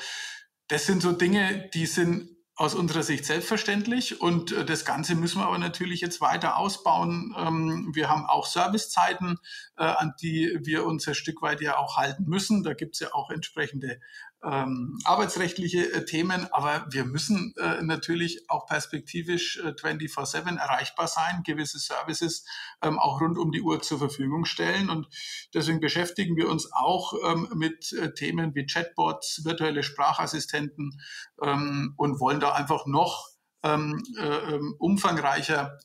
das 0.68 0.86
sind 0.86 1.02
so 1.02 1.12
Dinge, 1.12 1.70
die 1.74 1.86
sind 1.86 2.36
aus 2.58 2.74
unserer 2.74 3.04
Sicht 3.04 3.26
selbstverständlich 3.26 4.22
und 4.22 4.54
äh, 4.54 4.64
das 4.64 4.86
Ganze 4.86 5.16
müssen 5.16 5.42
wir 5.42 5.48
aber 5.48 5.58
natürlich 5.58 6.00
jetzt 6.00 6.22
weiter 6.22 6.58
ausbauen. 6.58 7.36
Ähm, 7.38 7.92
wir 7.94 8.08
haben 8.10 8.26
auch 8.26 8.46
Servicezeiten, 8.46 9.40
äh, 9.78 9.84
an 9.84 10.14
die 10.22 10.58
wir 10.62 10.86
uns 10.86 11.06
ein 11.06 11.16
Stück 11.16 11.42
weit 11.42 11.60
ja 11.60 11.78
auch 11.78 11.98
halten 11.98 12.24
müssen. 12.28 12.64
Da 12.64 12.74
gibt 12.74 12.96
es 12.96 13.02
ja 13.02 13.14
auch 13.14 13.30
entsprechende 13.30 14.00
ähm, 14.46 15.00
arbeitsrechtliche 15.06 15.92
äh, 15.92 16.06
Themen, 16.06 16.48
aber 16.52 16.86
wir 16.90 17.06
müssen 17.06 17.56
äh, 17.58 17.82
natürlich 17.82 18.50
auch 18.50 18.68
perspektivisch 18.68 19.58
äh, 19.58 19.70
24-7 19.70 20.58
erreichbar 20.58 21.08
sein, 21.08 21.42
gewisse 21.44 21.80
Services 21.80 22.46
ähm, 22.82 23.00
auch 23.00 23.22
rund 23.22 23.38
um 23.40 23.52
die 23.52 23.62
Uhr 23.62 23.82
zur 23.82 23.98
Verfügung 23.98 24.46
stellen. 24.46 24.90
Und 24.90 25.08
deswegen 25.54 25.80
beschäftigen 25.80 26.36
wir 26.36 26.50
uns 26.50 26.72
auch 26.72 27.14
ähm, 27.26 27.50
mit 27.56 27.92
äh, 27.94 28.14
Themen 28.14 28.54
wie 28.54 28.68
Chatbots, 28.68 29.44
virtuelle 29.46 29.82
Sprachassistenten 29.82 31.02
ähm, 31.42 31.96
und 31.98 32.20
wollen 32.20 32.40
da 32.40 32.54
einfach 32.54 32.86
noch 32.86 33.30
ähm, 33.64 34.04
äh, 34.20 34.54
ähm, 34.54 34.76
umfangreicher 34.78 35.80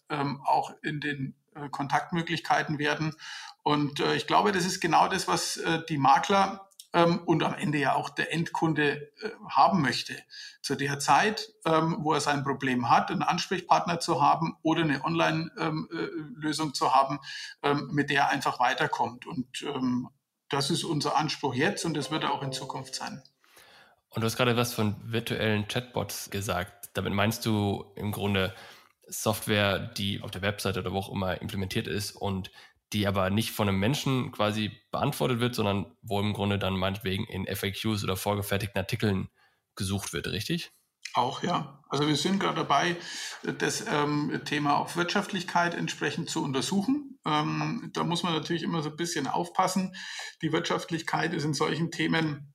auch 0.44 0.72
in 0.82 1.00
den 1.00 1.34
äh, 1.54 1.68
Kontaktmöglichkeiten 1.70 2.78
werden. 2.78 3.14
Und 3.62 4.00
ich 4.00 4.26
glaube, 4.26 4.52
das 4.52 4.64
ist 4.64 4.80
genau 4.80 5.06
das, 5.06 5.28
was 5.28 5.60
die 5.90 5.98
Makler 5.98 6.69
ähm, 6.92 7.20
und 7.24 7.42
am 7.42 7.54
Ende 7.54 7.78
ja 7.78 7.94
auch 7.94 8.10
der 8.10 8.32
Endkunde 8.32 9.12
äh, 9.22 9.30
haben 9.48 9.80
möchte. 9.80 10.16
Zu 10.62 10.74
der 10.74 10.98
Zeit, 10.98 11.48
ähm, 11.64 11.98
wo 12.00 12.12
er 12.12 12.20
sein 12.20 12.42
Problem 12.42 12.90
hat, 12.90 13.10
einen 13.10 13.22
Ansprechpartner 13.22 14.00
zu 14.00 14.22
haben 14.22 14.56
oder 14.62 14.82
eine 14.82 15.04
Online-Lösung 15.04 16.66
ähm, 16.66 16.70
äh, 16.70 16.74
zu 16.74 16.94
haben, 16.94 17.20
ähm, 17.62 17.88
mit 17.92 18.10
der 18.10 18.22
er 18.22 18.28
einfach 18.30 18.60
weiterkommt. 18.60 19.26
Und 19.26 19.62
ähm, 19.62 20.08
das 20.48 20.70
ist 20.70 20.84
unser 20.84 21.16
Anspruch 21.16 21.54
jetzt 21.54 21.84
und 21.84 21.96
das 21.96 22.10
wird 22.10 22.24
er 22.24 22.32
auch 22.32 22.42
in 22.42 22.52
Zukunft 22.52 22.94
sein. 22.94 23.22
Und 24.10 24.22
du 24.22 24.26
hast 24.26 24.36
gerade 24.36 24.56
was 24.56 24.74
von 24.74 24.96
virtuellen 25.04 25.68
Chatbots 25.68 26.30
gesagt. 26.30 26.90
Damit 26.94 27.12
meinst 27.12 27.46
du 27.46 27.84
im 27.94 28.10
Grunde 28.10 28.54
Software, 29.06 29.78
die 29.78 30.20
auf 30.20 30.30
der 30.30 30.42
Webseite 30.42 30.80
oder 30.80 30.92
wo 30.92 30.98
auch 30.98 31.12
immer 31.12 31.40
implementiert 31.40 31.86
ist 31.86 32.12
und 32.12 32.50
die 32.92 33.06
aber 33.06 33.30
nicht 33.30 33.52
von 33.52 33.68
einem 33.68 33.78
Menschen 33.78 34.32
quasi 34.32 34.72
beantwortet 34.90 35.40
wird, 35.40 35.54
sondern 35.54 35.96
wo 36.02 36.20
im 36.20 36.32
Grunde 36.32 36.58
dann 36.58 36.76
meinetwegen 36.76 37.24
in 37.24 37.46
FAQs 37.46 38.04
oder 38.04 38.16
vorgefertigten 38.16 38.78
Artikeln 38.78 39.28
gesucht 39.76 40.12
wird, 40.12 40.26
richtig? 40.28 40.72
Auch 41.14 41.42
ja. 41.42 41.82
Also 41.88 42.06
wir 42.06 42.16
sind 42.16 42.38
gerade 42.38 42.56
dabei, 42.56 42.96
das 43.58 43.84
ähm, 43.88 44.40
Thema 44.44 44.76
auch 44.76 44.94
Wirtschaftlichkeit 44.94 45.74
entsprechend 45.74 46.30
zu 46.30 46.42
untersuchen. 46.42 47.18
Ähm, 47.26 47.90
da 47.92 48.04
muss 48.04 48.22
man 48.22 48.32
natürlich 48.32 48.62
immer 48.62 48.82
so 48.82 48.90
ein 48.90 48.96
bisschen 48.96 49.26
aufpassen. 49.26 49.94
Die 50.42 50.52
Wirtschaftlichkeit 50.52 51.34
ist 51.34 51.44
in 51.44 51.54
solchen 51.54 51.90
Themen 51.90 52.54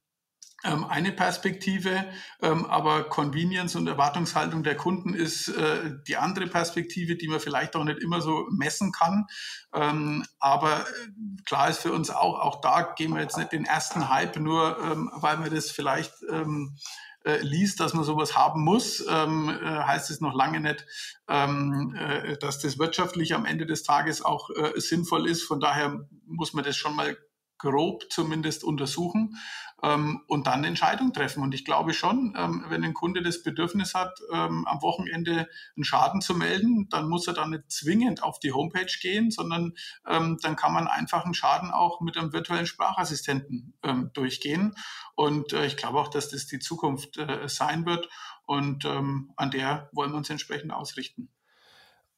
eine 0.65 1.11
Perspektive, 1.11 2.05
ähm, 2.41 2.65
aber 2.65 3.03
Convenience 3.03 3.75
und 3.75 3.87
Erwartungshaltung 3.87 4.63
der 4.63 4.75
Kunden 4.75 5.13
ist 5.13 5.49
äh, 5.49 5.91
die 6.07 6.17
andere 6.17 6.47
Perspektive, 6.47 7.15
die 7.15 7.27
man 7.27 7.39
vielleicht 7.39 7.75
auch 7.75 7.83
nicht 7.83 7.99
immer 7.99 8.19
so 8.21 8.47
messen 8.49 8.91
kann. 8.91 9.27
Ähm, 9.73 10.25
aber 10.39 10.81
äh, 10.81 11.43
klar 11.45 11.69
ist 11.69 11.79
für 11.79 11.93
uns 11.93 12.09
auch, 12.09 12.39
auch 12.39 12.61
da 12.61 12.93
gehen 12.95 13.13
wir 13.13 13.21
jetzt 13.21 13.37
nicht 13.37 13.51
den 13.51 13.65
ersten 13.65 14.09
Hype, 14.09 14.37
nur 14.37 14.77
weil 15.21 15.37
man 15.37 15.53
das 15.53 15.69
vielleicht 15.69 16.13
äh, 16.23 17.37
liest, 17.41 17.79
dass 17.79 17.93
man 17.93 18.03
sowas 18.03 18.35
haben 18.37 18.63
muss, 18.63 19.03
heißt 19.07 20.11
es 20.11 20.21
noch 20.21 20.35
lange 20.35 20.59
nicht, 20.59 20.85
dass 21.27 22.59
das 22.59 22.77
wirtschaftlich 22.77 23.33
am 23.33 23.45
Ende 23.45 23.65
des 23.65 23.81
Tages 23.81 24.23
auch 24.23 24.49
sinnvoll 24.75 25.27
ist. 25.27 25.43
Von 25.43 25.59
daher 25.59 26.07
muss 26.27 26.53
man 26.53 26.63
das 26.63 26.77
schon 26.77 26.95
mal 26.95 27.17
grob 27.57 28.05
zumindest 28.09 28.63
untersuchen 28.63 29.37
ähm, 29.83 30.21
und 30.27 30.47
dann 30.47 30.59
eine 30.59 30.67
Entscheidung 30.67 31.13
treffen. 31.13 31.43
Und 31.43 31.53
ich 31.53 31.65
glaube 31.65 31.93
schon, 31.93 32.33
ähm, 32.37 32.65
wenn 32.69 32.83
ein 32.83 32.93
Kunde 32.93 33.21
das 33.21 33.43
Bedürfnis 33.43 33.93
hat, 33.93 34.19
ähm, 34.31 34.65
am 34.67 34.81
Wochenende 34.81 35.47
einen 35.75 35.83
Schaden 35.83 36.21
zu 36.21 36.33
melden, 36.35 36.87
dann 36.89 37.07
muss 37.07 37.27
er 37.27 37.33
dann 37.33 37.51
nicht 37.51 37.71
zwingend 37.71 38.23
auf 38.23 38.39
die 38.39 38.51
Homepage 38.51 38.91
gehen, 39.01 39.31
sondern 39.31 39.73
ähm, 40.07 40.37
dann 40.41 40.55
kann 40.55 40.73
man 40.73 40.87
einfach 40.87 41.25
einen 41.25 41.33
Schaden 41.33 41.71
auch 41.71 42.01
mit 42.01 42.17
einem 42.17 42.33
virtuellen 42.33 42.65
Sprachassistenten 42.65 43.73
ähm, 43.83 44.11
durchgehen. 44.13 44.75
Und 45.15 45.53
äh, 45.53 45.65
ich 45.65 45.77
glaube 45.77 45.99
auch, 45.99 46.09
dass 46.09 46.29
das 46.29 46.47
die 46.47 46.59
Zukunft 46.59 47.17
äh, 47.17 47.47
sein 47.47 47.85
wird. 47.85 48.09
Und 48.45 48.85
ähm, 48.85 49.31
an 49.37 49.51
der 49.51 49.89
wollen 49.91 50.11
wir 50.11 50.17
uns 50.17 50.29
entsprechend 50.29 50.71
ausrichten. 50.71 51.29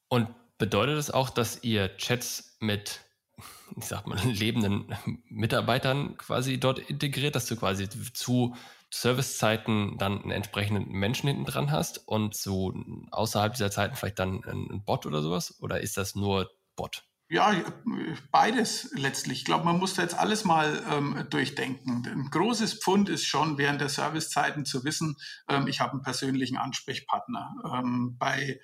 Und 0.09 0.29
bedeutet 0.57 0.97
das 0.97 1.11
auch, 1.11 1.29
dass 1.29 1.63
ihr 1.63 1.95
Chats 1.97 2.57
mit 2.59 3.01
ich 3.75 3.85
sag 3.85 4.07
mal, 4.07 4.19
lebenden 4.25 4.95
Mitarbeitern 5.29 6.17
quasi 6.17 6.59
dort 6.59 6.79
integriert, 6.79 7.35
dass 7.35 7.45
du 7.45 7.55
quasi 7.55 7.87
zu 7.89 8.55
Servicezeiten 8.89 9.97
dann 9.97 10.21
einen 10.21 10.31
entsprechenden 10.31 10.89
Menschen 10.89 11.27
hinten 11.27 11.45
dran 11.45 11.71
hast 11.71 12.07
und 12.07 12.35
so 12.35 12.73
außerhalb 13.11 13.53
dieser 13.53 13.71
Zeiten 13.71 13.95
vielleicht 13.95 14.19
dann 14.19 14.43
ein 14.45 14.83
Bot 14.85 15.05
oder 15.05 15.21
sowas? 15.21 15.61
Oder 15.61 15.81
ist 15.81 15.97
das 15.97 16.15
nur 16.15 16.49
Bot? 16.75 17.03
Ja, 17.29 17.53
beides 18.31 18.89
letztlich. 18.93 19.39
Ich 19.39 19.45
glaube, 19.45 19.65
man 19.65 19.79
muss 19.79 19.95
da 19.95 20.01
jetzt 20.01 20.17
alles 20.17 20.45
mal 20.45 20.81
ähm, 20.89 21.27
durchdenken. 21.29 22.07
Ein 22.07 22.29
großes 22.29 22.75
Pfund 22.75 23.09
ist 23.09 23.25
schon 23.25 23.57
während 23.57 23.81
der 23.81 23.89
Servicezeiten 23.89 24.63
zu 24.63 24.85
wissen, 24.85 25.17
ähm, 25.49 25.67
ich 25.67 25.81
habe 25.81 25.91
einen 25.91 26.03
persönlichen 26.03 26.55
Ansprechpartner. 26.55 27.53
Ähm, 27.73 28.15
bei 28.17 28.61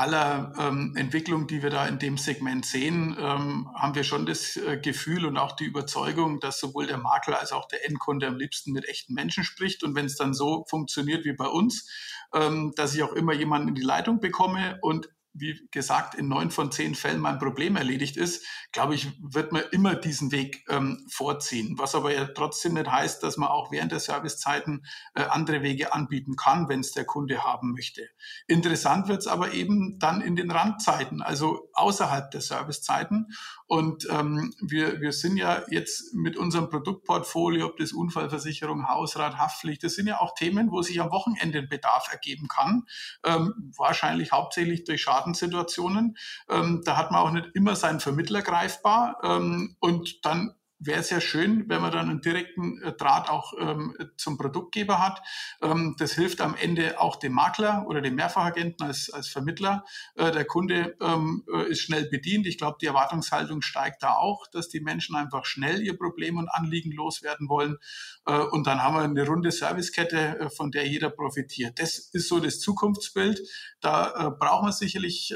aller 0.00 0.54
ähm, 0.58 0.94
Entwicklung, 0.96 1.46
die 1.46 1.62
wir 1.62 1.68
da 1.68 1.86
in 1.86 1.98
dem 1.98 2.16
Segment 2.16 2.64
sehen, 2.64 3.14
ähm, 3.20 3.68
haben 3.74 3.94
wir 3.94 4.02
schon 4.02 4.24
das 4.24 4.56
äh, 4.56 4.78
Gefühl 4.78 5.26
und 5.26 5.36
auch 5.36 5.52
die 5.52 5.66
Überzeugung, 5.66 6.40
dass 6.40 6.58
sowohl 6.58 6.86
der 6.86 6.96
Makler 6.96 7.38
als 7.38 7.52
auch 7.52 7.68
der 7.68 7.86
Endkunde 7.86 8.26
am 8.26 8.38
liebsten 8.38 8.72
mit 8.72 8.88
echten 8.88 9.12
Menschen 9.12 9.44
spricht. 9.44 9.84
Und 9.84 9.94
wenn 9.94 10.06
es 10.06 10.16
dann 10.16 10.32
so 10.32 10.64
funktioniert 10.70 11.26
wie 11.26 11.34
bei 11.34 11.48
uns, 11.48 11.86
ähm, 12.32 12.72
dass 12.76 12.94
ich 12.94 13.02
auch 13.02 13.12
immer 13.12 13.34
jemanden 13.34 13.68
in 13.68 13.74
die 13.74 13.82
Leitung 13.82 14.20
bekomme 14.20 14.78
und 14.80 15.10
wie 15.40 15.68
gesagt, 15.70 16.14
in 16.14 16.28
neun 16.28 16.50
von 16.50 16.70
zehn 16.70 16.94
Fällen 16.94 17.20
mein 17.20 17.38
Problem 17.38 17.76
erledigt 17.76 18.16
ist, 18.16 18.44
glaube 18.72 18.94
ich, 18.94 19.08
wird 19.20 19.52
man 19.52 19.62
immer 19.72 19.94
diesen 19.94 20.32
Weg 20.32 20.64
ähm, 20.68 21.06
vorziehen. 21.10 21.78
Was 21.78 21.94
aber 21.94 22.14
ja 22.14 22.26
trotzdem 22.26 22.74
nicht 22.74 22.90
heißt, 22.90 23.22
dass 23.22 23.36
man 23.36 23.48
auch 23.48 23.72
während 23.72 23.92
der 23.92 24.00
Servicezeiten 24.00 24.84
äh, 25.14 25.22
andere 25.22 25.62
Wege 25.62 25.92
anbieten 25.92 26.36
kann, 26.36 26.68
wenn 26.68 26.80
es 26.80 26.92
der 26.92 27.04
Kunde 27.04 27.44
haben 27.44 27.72
möchte. 27.72 28.08
Interessant 28.46 29.08
wird 29.08 29.20
es 29.20 29.26
aber 29.26 29.52
eben 29.52 29.98
dann 29.98 30.20
in 30.20 30.36
den 30.36 30.50
Randzeiten, 30.50 31.22
also 31.22 31.70
außerhalb 31.74 32.30
der 32.30 32.40
Servicezeiten. 32.40 33.28
Und 33.70 34.08
ähm, 34.10 34.52
wir, 34.60 35.00
wir 35.00 35.12
sind 35.12 35.36
ja 35.36 35.62
jetzt 35.70 36.12
mit 36.12 36.36
unserem 36.36 36.68
Produktportfolio, 36.68 37.66
ob 37.66 37.76
das 37.76 37.92
Unfallversicherung, 37.92 38.88
Hausrat, 38.88 39.38
Haftpflicht, 39.38 39.84
das 39.84 39.94
sind 39.94 40.08
ja 40.08 40.20
auch 40.20 40.34
Themen, 40.34 40.72
wo 40.72 40.82
sich 40.82 41.00
am 41.00 41.12
Wochenende 41.12 41.60
ein 41.60 41.68
Bedarf 41.68 42.08
ergeben 42.10 42.48
kann. 42.48 42.82
Ähm, 43.24 43.72
wahrscheinlich 43.76 44.32
hauptsächlich 44.32 44.82
durch 44.82 45.02
Schadenssituationen. 45.02 46.16
Ähm, 46.48 46.82
da 46.84 46.96
hat 46.96 47.12
man 47.12 47.20
auch 47.20 47.30
nicht 47.30 47.46
immer 47.54 47.76
seinen 47.76 48.00
Vermittler 48.00 48.42
greifbar. 48.42 49.20
Ähm, 49.22 49.76
und 49.78 50.24
dann 50.24 50.56
wäre 50.80 51.00
es 51.00 51.10
ja 51.10 51.20
schön, 51.20 51.68
wenn 51.68 51.82
man 51.82 51.92
dann 51.92 52.08
einen 52.08 52.22
direkten 52.22 52.82
äh, 52.82 52.92
Draht 52.92 53.28
auch 53.28 53.52
ähm, 53.58 53.94
zum 54.16 54.38
Produktgeber 54.38 54.98
hat. 54.98 55.22
Ähm, 55.60 55.94
das 55.98 56.12
hilft 56.12 56.40
am 56.40 56.56
Ende 56.56 56.98
auch 56.98 57.16
dem 57.16 57.34
Makler 57.34 57.84
oder 57.86 58.00
dem 58.00 58.14
Mehrfachagenten 58.14 58.86
als, 58.86 59.10
als 59.10 59.28
Vermittler. 59.28 59.84
Äh, 60.14 60.32
der 60.32 60.46
Kunde 60.46 60.96
ähm, 61.00 61.44
äh, 61.52 61.70
ist 61.70 61.82
schnell 61.82 62.08
bedient. 62.08 62.46
Ich 62.46 62.56
glaube, 62.56 62.78
die 62.80 62.86
Erwartungshaltung 62.86 63.60
steigt 63.60 64.02
da 64.02 64.14
auch, 64.14 64.46
dass 64.48 64.68
die 64.68 64.80
Menschen 64.80 65.14
einfach 65.16 65.44
schnell 65.44 65.82
ihr 65.82 65.98
Problem 65.98 66.38
und 66.38 66.48
Anliegen 66.48 66.92
loswerden 66.92 67.50
wollen. 67.50 67.76
Äh, 68.24 68.38
und 68.38 68.66
dann 68.66 68.82
haben 68.82 68.96
wir 68.96 69.02
eine 69.02 69.26
runde 69.26 69.52
Servicekette, 69.52 70.40
äh, 70.40 70.50
von 70.50 70.70
der 70.70 70.86
jeder 70.88 71.10
profitiert. 71.10 71.78
Das 71.78 71.98
ist 71.98 72.28
so 72.28 72.40
das 72.40 72.58
Zukunftsbild. 72.58 73.42
Da 73.82 74.28
äh, 74.28 74.30
brauchen 74.30 74.68
wir 74.68 74.72
sicherlich 74.72 75.34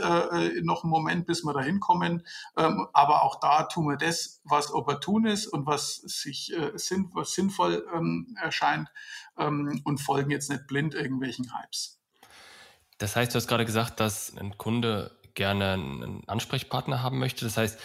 noch 0.63 0.85
einen 0.85 0.91
Moment, 0.91 1.27
bis 1.27 1.45
wir 1.45 1.53
da 1.53 1.61
hinkommen. 1.61 2.25
Ähm, 2.57 2.87
aber 2.93 3.23
auch 3.23 3.41
da 3.41 3.65
tun 3.65 3.87
wir 3.89 3.97
das, 3.97 4.41
was 4.45 4.73
opportun 4.73 5.27
ist 5.27 5.34
und 5.47 5.67
was 5.67 5.97
sich 5.97 6.53
sinn, 6.75 7.11
was 7.15 7.33
sinnvoll 7.33 7.87
ähm, 7.95 8.37
erscheint 8.41 8.89
ähm, 9.39 9.81
und 9.85 9.99
folgen 9.99 10.31
jetzt 10.31 10.51
nicht 10.51 10.67
blind 10.67 10.95
irgendwelchen 10.95 11.53
Hypes. 11.53 12.01
Das 12.99 13.17
heißt, 13.17 13.35
du 13.35 13.37
hast 13.37 13.49
gerade 13.49 13.65
gesagt, 13.65 14.01
dass 14.01 14.37
ein 14.37 14.57
Kunde 14.57 15.19
gerne 15.35 15.73
einen 15.73 16.29
Ansprechpartner 16.29 17.03
haben 17.03 17.19
möchte. 17.19 17.45
Das 17.45 17.57
heißt, 17.57 17.81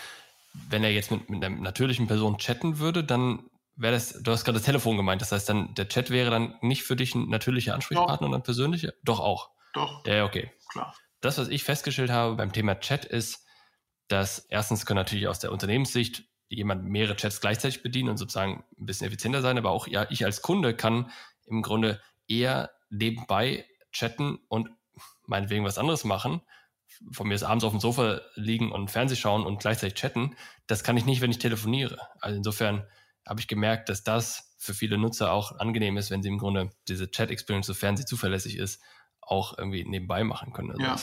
wenn 0.70 0.84
er 0.84 0.92
jetzt 0.92 1.12
mit, 1.12 1.30
mit 1.30 1.44
einer 1.44 1.56
natürlichen 1.56 2.08
Person 2.08 2.38
chatten 2.38 2.80
würde, 2.80 3.04
dann 3.04 3.50
wäre 3.76 3.94
das, 3.94 4.14
du 4.14 4.32
hast 4.32 4.44
gerade 4.44 4.58
das 4.58 4.66
Telefon 4.66 4.98
gemeint, 4.98 5.22
das 5.22 5.32
heißt 5.32 5.50
dann, 5.50 5.74
der 5.74 5.88
Chat 5.88 6.10
wäre 6.10 6.30
dann 6.30 6.56
nicht 6.62 6.84
für 6.84 6.96
dich 6.96 7.16
ein 7.16 7.30
natürlicher 7.30 7.74
Ansprechpartner 7.74 8.28
und 8.28 8.34
ein 8.34 8.44
persönlicher? 8.44 8.94
Doch 9.04 9.20
auch. 9.20 9.52
Doch. 9.74 10.06
Ja, 10.06 10.26
okay. 10.26 10.52
Klar. 10.70 10.96
Das, 11.22 11.38
was 11.38 11.48
ich 11.48 11.64
festgestellt 11.64 12.12
habe 12.12 12.36
beim 12.36 12.52
Thema 12.52 12.80
Chat 12.80 13.06
ist, 13.06 13.46
dass 14.08 14.40
erstens 14.50 14.86
können 14.86 14.98
natürlich 14.98 15.28
aus 15.28 15.40
der 15.40 15.52
Unternehmenssicht 15.52 16.24
jemand 16.50 16.84
mehrere 16.84 17.16
Chats 17.16 17.42
gleichzeitig 17.42 17.84
bedienen 17.84 18.10
und 18.10 18.18
sozusagen 18.18 18.64
ein 18.78 18.86
bisschen 18.86 19.08
effizienter 19.08 19.42
sein, 19.42 19.58
aber 19.58 19.72
auch 19.72 19.88
ja, 19.88 20.08
ich 20.10 20.26
als 20.26 20.42
Kunde 20.42 20.76
kann 20.76 21.12
im 21.46 21.62
Grunde 21.62 22.02
eher 22.28 22.72
nebenbei 22.90 23.66
chatten 23.92 24.40
und 24.48 24.70
meinetwegen 25.26 25.64
was 25.64 25.78
anderes 25.78 26.04
machen. 26.04 26.42
Von 27.12 27.28
mir 27.28 27.36
ist 27.36 27.44
abends 27.44 27.64
auf 27.64 27.72
dem 27.72 27.80
Sofa 27.80 28.22
liegen 28.36 28.72
und 28.72 28.90
Fernseh 28.90 29.16
schauen 29.16 29.46
und 29.46 29.60
gleichzeitig 29.60 29.94
chatten. 29.94 30.36
Das 30.68 30.84
kann 30.84 30.98
ich 30.98 31.06
nicht, 31.06 31.22
wenn 31.22 31.32
ich 31.32 31.40
telefoniere. 31.40 32.00
Also 32.20 32.38
insofern 32.38 32.86
habe 33.26 33.40
ich 33.40 33.48
gemerkt, 33.48 33.90
dass 33.90 34.04
das 34.04 34.56
für 34.58 34.74
viele 34.74 34.98
Nutzer 34.98 35.32
auch 35.32 35.60
angenehm 35.60 35.98
ist, 35.98 36.10
wenn 36.10 36.24
sie 36.24 36.30
im 36.30 36.40
Grunde 36.40 36.72
diese 36.88 37.10
Chat-Experience, 37.10 37.68
sofern 37.68 37.96
sie 37.96 38.06
zuverlässig 38.06 38.58
ist, 38.58 38.82
auch 39.22 39.58
irgendwie 39.58 39.86
nebenbei 39.86 40.24
machen 40.24 40.52
können. 40.52 40.80
ja. 40.80 40.98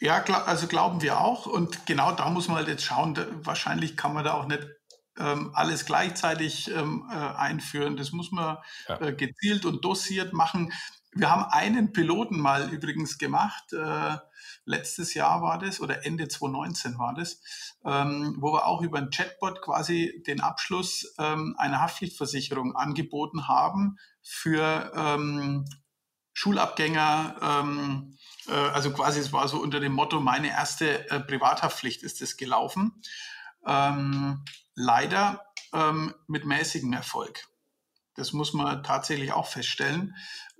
Ja, 0.00 0.22
also 0.22 0.66
glauben 0.66 1.02
wir 1.02 1.20
auch. 1.20 1.46
Und 1.46 1.86
genau 1.86 2.12
da 2.12 2.30
muss 2.30 2.48
man 2.48 2.58
halt 2.58 2.68
jetzt 2.68 2.84
schauen. 2.84 3.16
wahrscheinlich 3.44 3.96
kann 3.96 4.14
man 4.14 4.24
da 4.24 4.34
auch 4.34 4.46
nicht 4.46 4.66
ähm, 5.18 5.50
alles 5.54 5.84
gleichzeitig 5.84 6.70
ähm, 6.70 7.08
äh, 7.10 7.14
einführen. 7.14 7.96
Das 7.96 8.12
muss 8.12 8.30
man 8.30 8.58
ja. 8.88 9.00
äh, 9.00 9.12
gezielt 9.12 9.64
und 9.64 9.84
dosiert 9.84 10.32
machen. 10.32 10.72
Wir 11.12 11.30
haben 11.30 11.44
einen 11.44 11.92
Piloten 11.92 12.38
mal 12.38 12.70
übrigens 12.72 13.18
gemacht. 13.18 13.72
Äh, 13.72 14.18
letztes 14.64 15.14
Jahr 15.14 15.42
war 15.42 15.58
das 15.58 15.80
oder 15.80 16.06
Ende 16.06 16.28
2019 16.28 16.98
war 16.98 17.14
das, 17.14 17.40
ähm, 17.84 18.36
wo 18.38 18.52
wir 18.52 18.66
auch 18.66 18.82
über 18.82 18.98
ein 18.98 19.10
Chatbot 19.10 19.62
quasi 19.62 20.22
den 20.26 20.40
Abschluss 20.40 21.14
ähm, 21.18 21.54
einer 21.58 21.80
Haftpflichtversicherung 21.80 22.76
angeboten 22.76 23.48
haben 23.48 23.98
für 24.22 24.92
ähm, 24.94 25.64
Schulabgänger. 26.34 27.36
Ähm, 27.42 28.12
äh, 28.12 28.17
also 28.52 28.92
quasi 28.92 29.20
es 29.20 29.32
war 29.32 29.48
so 29.48 29.60
unter 29.60 29.80
dem 29.80 29.92
Motto, 29.92 30.20
meine 30.20 30.48
erste 30.48 31.10
äh, 31.10 31.20
Privathaftpflicht 31.20 32.02
ist 32.02 32.22
es 32.22 32.36
gelaufen. 32.36 33.02
Ähm, 33.66 34.44
leider 34.74 35.44
ähm, 35.72 36.14
mit 36.26 36.44
mäßigem 36.44 36.92
Erfolg. 36.92 37.46
Das 38.14 38.32
muss 38.32 38.52
man 38.52 38.82
tatsächlich 38.82 39.32
auch 39.32 39.46
feststellen, 39.46 40.16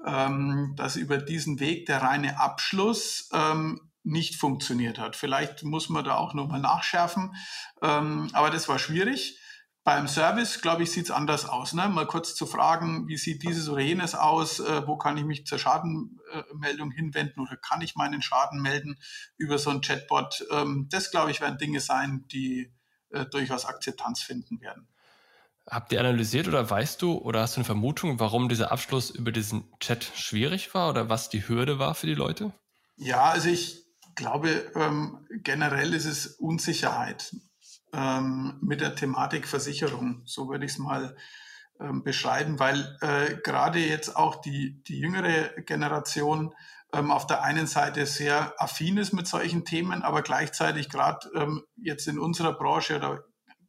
ähm, 0.06 0.74
dass 0.76 0.96
über 0.96 1.18
diesen 1.18 1.60
Weg 1.60 1.86
der 1.86 2.02
reine 2.02 2.38
Abschluss 2.40 3.28
ähm, 3.32 3.80
nicht 4.04 4.36
funktioniert 4.36 4.98
hat. 4.98 5.16
Vielleicht 5.16 5.64
muss 5.64 5.88
man 5.88 6.04
da 6.04 6.16
auch 6.16 6.34
nochmal 6.34 6.60
nachschärfen, 6.60 7.34
ähm, 7.82 8.30
aber 8.32 8.50
das 8.50 8.68
war 8.68 8.78
schwierig. 8.78 9.40
Beim 9.88 10.06
Service, 10.06 10.60
glaube 10.60 10.82
ich, 10.82 10.92
sieht 10.92 11.06
es 11.06 11.10
anders 11.10 11.46
aus. 11.46 11.72
Ne? 11.72 11.88
Mal 11.88 12.06
kurz 12.06 12.34
zu 12.34 12.44
fragen, 12.44 13.08
wie 13.08 13.16
sieht 13.16 13.42
dieses 13.42 13.70
oder 13.70 13.80
jenes 13.80 14.14
aus, 14.14 14.60
äh, 14.60 14.86
wo 14.86 14.98
kann 14.98 15.16
ich 15.16 15.24
mich 15.24 15.46
zur 15.46 15.58
Schadenmeldung 15.58 16.90
hinwenden 16.90 17.40
oder 17.40 17.56
kann 17.56 17.80
ich 17.80 17.96
meinen 17.96 18.20
Schaden 18.20 18.60
melden 18.60 18.98
über 19.38 19.56
so 19.56 19.70
ein 19.70 19.80
Chatbot. 19.80 20.44
Ähm, 20.50 20.88
das, 20.90 21.10
glaube 21.10 21.30
ich, 21.30 21.40
werden 21.40 21.56
Dinge 21.56 21.80
sein, 21.80 22.26
die 22.30 22.70
äh, 23.12 23.24
durchaus 23.24 23.64
Akzeptanz 23.64 24.20
finden 24.20 24.60
werden. 24.60 24.86
Habt 25.66 25.90
ihr 25.90 26.00
analysiert 26.00 26.48
oder 26.48 26.68
weißt 26.68 27.00
du 27.00 27.16
oder 27.16 27.40
hast 27.40 27.56
du 27.56 27.60
eine 27.60 27.64
Vermutung, 27.64 28.20
warum 28.20 28.50
dieser 28.50 28.70
Abschluss 28.70 29.08
über 29.08 29.32
diesen 29.32 29.72
Chat 29.80 30.04
schwierig 30.14 30.74
war 30.74 30.90
oder 30.90 31.08
was 31.08 31.30
die 31.30 31.48
Hürde 31.48 31.78
war 31.78 31.94
für 31.94 32.06
die 32.06 32.12
Leute? 32.12 32.52
Ja, 32.96 33.30
also 33.30 33.48
ich 33.48 33.86
glaube, 34.16 34.70
ähm, 34.74 35.26
generell 35.30 35.94
ist 35.94 36.04
es 36.04 36.26
Unsicherheit 36.26 37.32
ähm, 37.92 38.58
mit 38.60 38.80
der 38.80 38.94
Thematik 38.94 39.48
Versicherung. 39.48 40.22
So 40.24 40.48
würde 40.48 40.64
ich 40.64 40.72
es 40.72 40.78
mal 40.78 41.16
ähm, 41.80 42.02
beschreiben, 42.02 42.58
weil 42.58 42.98
äh, 43.00 43.36
gerade 43.36 43.78
jetzt 43.78 44.16
auch 44.16 44.40
die, 44.40 44.82
die 44.84 44.98
jüngere 44.98 45.50
Generation 45.62 46.54
ähm, 46.92 47.10
auf 47.10 47.26
der 47.26 47.42
einen 47.42 47.66
Seite 47.66 48.06
sehr 48.06 48.54
affin 48.58 48.96
ist 48.96 49.12
mit 49.12 49.26
solchen 49.26 49.64
Themen, 49.64 50.02
aber 50.02 50.22
gleichzeitig 50.22 50.88
gerade 50.88 51.28
ähm, 51.34 51.64
jetzt 51.76 52.08
in 52.08 52.18
unserer 52.18 52.54
Branche 52.54 52.96
oder 52.96 53.24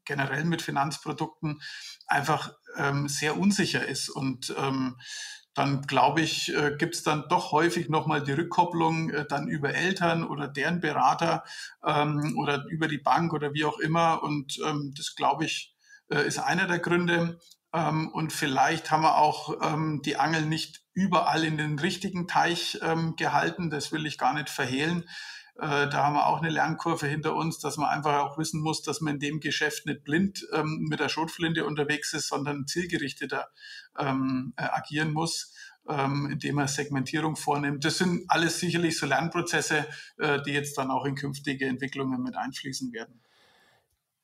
generell 0.05 0.43
mit 0.45 0.61
Finanzprodukten 0.61 1.61
einfach 2.07 2.51
ähm, 2.77 3.07
sehr 3.07 3.37
unsicher 3.37 3.85
ist 3.85 4.09
und 4.09 4.55
ähm, 4.57 4.97
dann 5.59 5.81
glaube 5.81 6.21
ich, 6.21 6.55
äh, 6.55 6.77
gibt 6.77 6.95
es 6.95 7.03
dann 7.03 7.25
doch 7.27 7.51
häufig 7.51 7.89
nochmal 7.89 8.23
die 8.23 8.31
Rückkopplung 8.31 9.09
äh, 9.09 9.25
dann 9.27 9.49
über 9.49 9.73
Eltern 9.75 10.25
oder 10.25 10.47
deren 10.47 10.79
Berater 10.79 11.43
ähm, 11.85 12.37
oder 12.37 12.63
über 12.69 12.87
die 12.87 12.97
Bank 12.97 13.33
oder 13.33 13.53
wie 13.53 13.65
auch 13.65 13.77
immer. 13.77 14.23
Und 14.23 14.57
ähm, 14.65 14.93
das 14.95 15.15
glaube 15.15 15.43
ich, 15.43 15.75
äh, 16.07 16.25
ist 16.25 16.39
einer 16.39 16.65
der 16.65 16.79
Gründe. 16.79 17.39
Ähm, 17.73 18.07
und 18.07 18.31
vielleicht 18.31 18.89
haben 18.89 19.03
wir 19.03 19.17
auch 19.17 19.53
ähm, 19.61 20.01
die 20.05 20.15
Angel 20.15 20.45
nicht 20.45 20.81
überall 20.93 21.43
in 21.43 21.57
den 21.57 21.77
richtigen 21.77 22.25
Teich 22.25 22.79
ähm, 22.81 23.17
gehalten. 23.17 23.69
Das 23.69 23.91
will 23.91 24.05
ich 24.05 24.17
gar 24.17 24.33
nicht 24.33 24.49
verhehlen. 24.49 25.09
Äh, 25.59 25.89
da 25.89 26.05
haben 26.05 26.13
wir 26.13 26.27
auch 26.27 26.39
eine 26.39 26.49
Lernkurve 26.49 27.07
hinter 27.07 27.35
uns, 27.35 27.59
dass 27.59 27.75
man 27.75 27.89
einfach 27.89 28.19
auch 28.21 28.37
wissen 28.37 28.61
muss, 28.61 28.81
dass 28.81 29.01
man 29.01 29.15
in 29.15 29.19
dem 29.19 29.39
Geschäft 29.41 29.85
nicht 29.85 30.03
blind 30.03 30.47
ähm, 30.53 30.85
mit 30.89 31.01
der 31.01 31.09
Schrotflinte 31.09 31.65
unterwegs 31.65 32.13
ist, 32.13 32.29
sondern 32.29 32.65
zielgerichteter 32.65 33.49
ähm, 33.97 34.53
äh, 34.55 34.63
agieren 34.63 35.11
muss. 35.11 35.53
Ähm, 35.87 36.29
indem 36.31 36.55
man 36.55 36.67
Segmentierung 36.67 37.35
vornimmt. 37.35 37.83
Das 37.83 37.97
sind 37.97 38.25
alles 38.27 38.59
sicherlich 38.59 38.99
so 38.99 39.07
Lernprozesse, 39.07 39.87
äh, 40.19 40.39
die 40.43 40.51
jetzt 40.51 40.77
dann 40.77 40.91
auch 40.91 41.03
in 41.03 41.15
künftige 41.15 41.65
Entwicklungen 41.65 42.21
mit 42.21 42.35
einfließen 42.35 42.93
werden. 42.93 43.23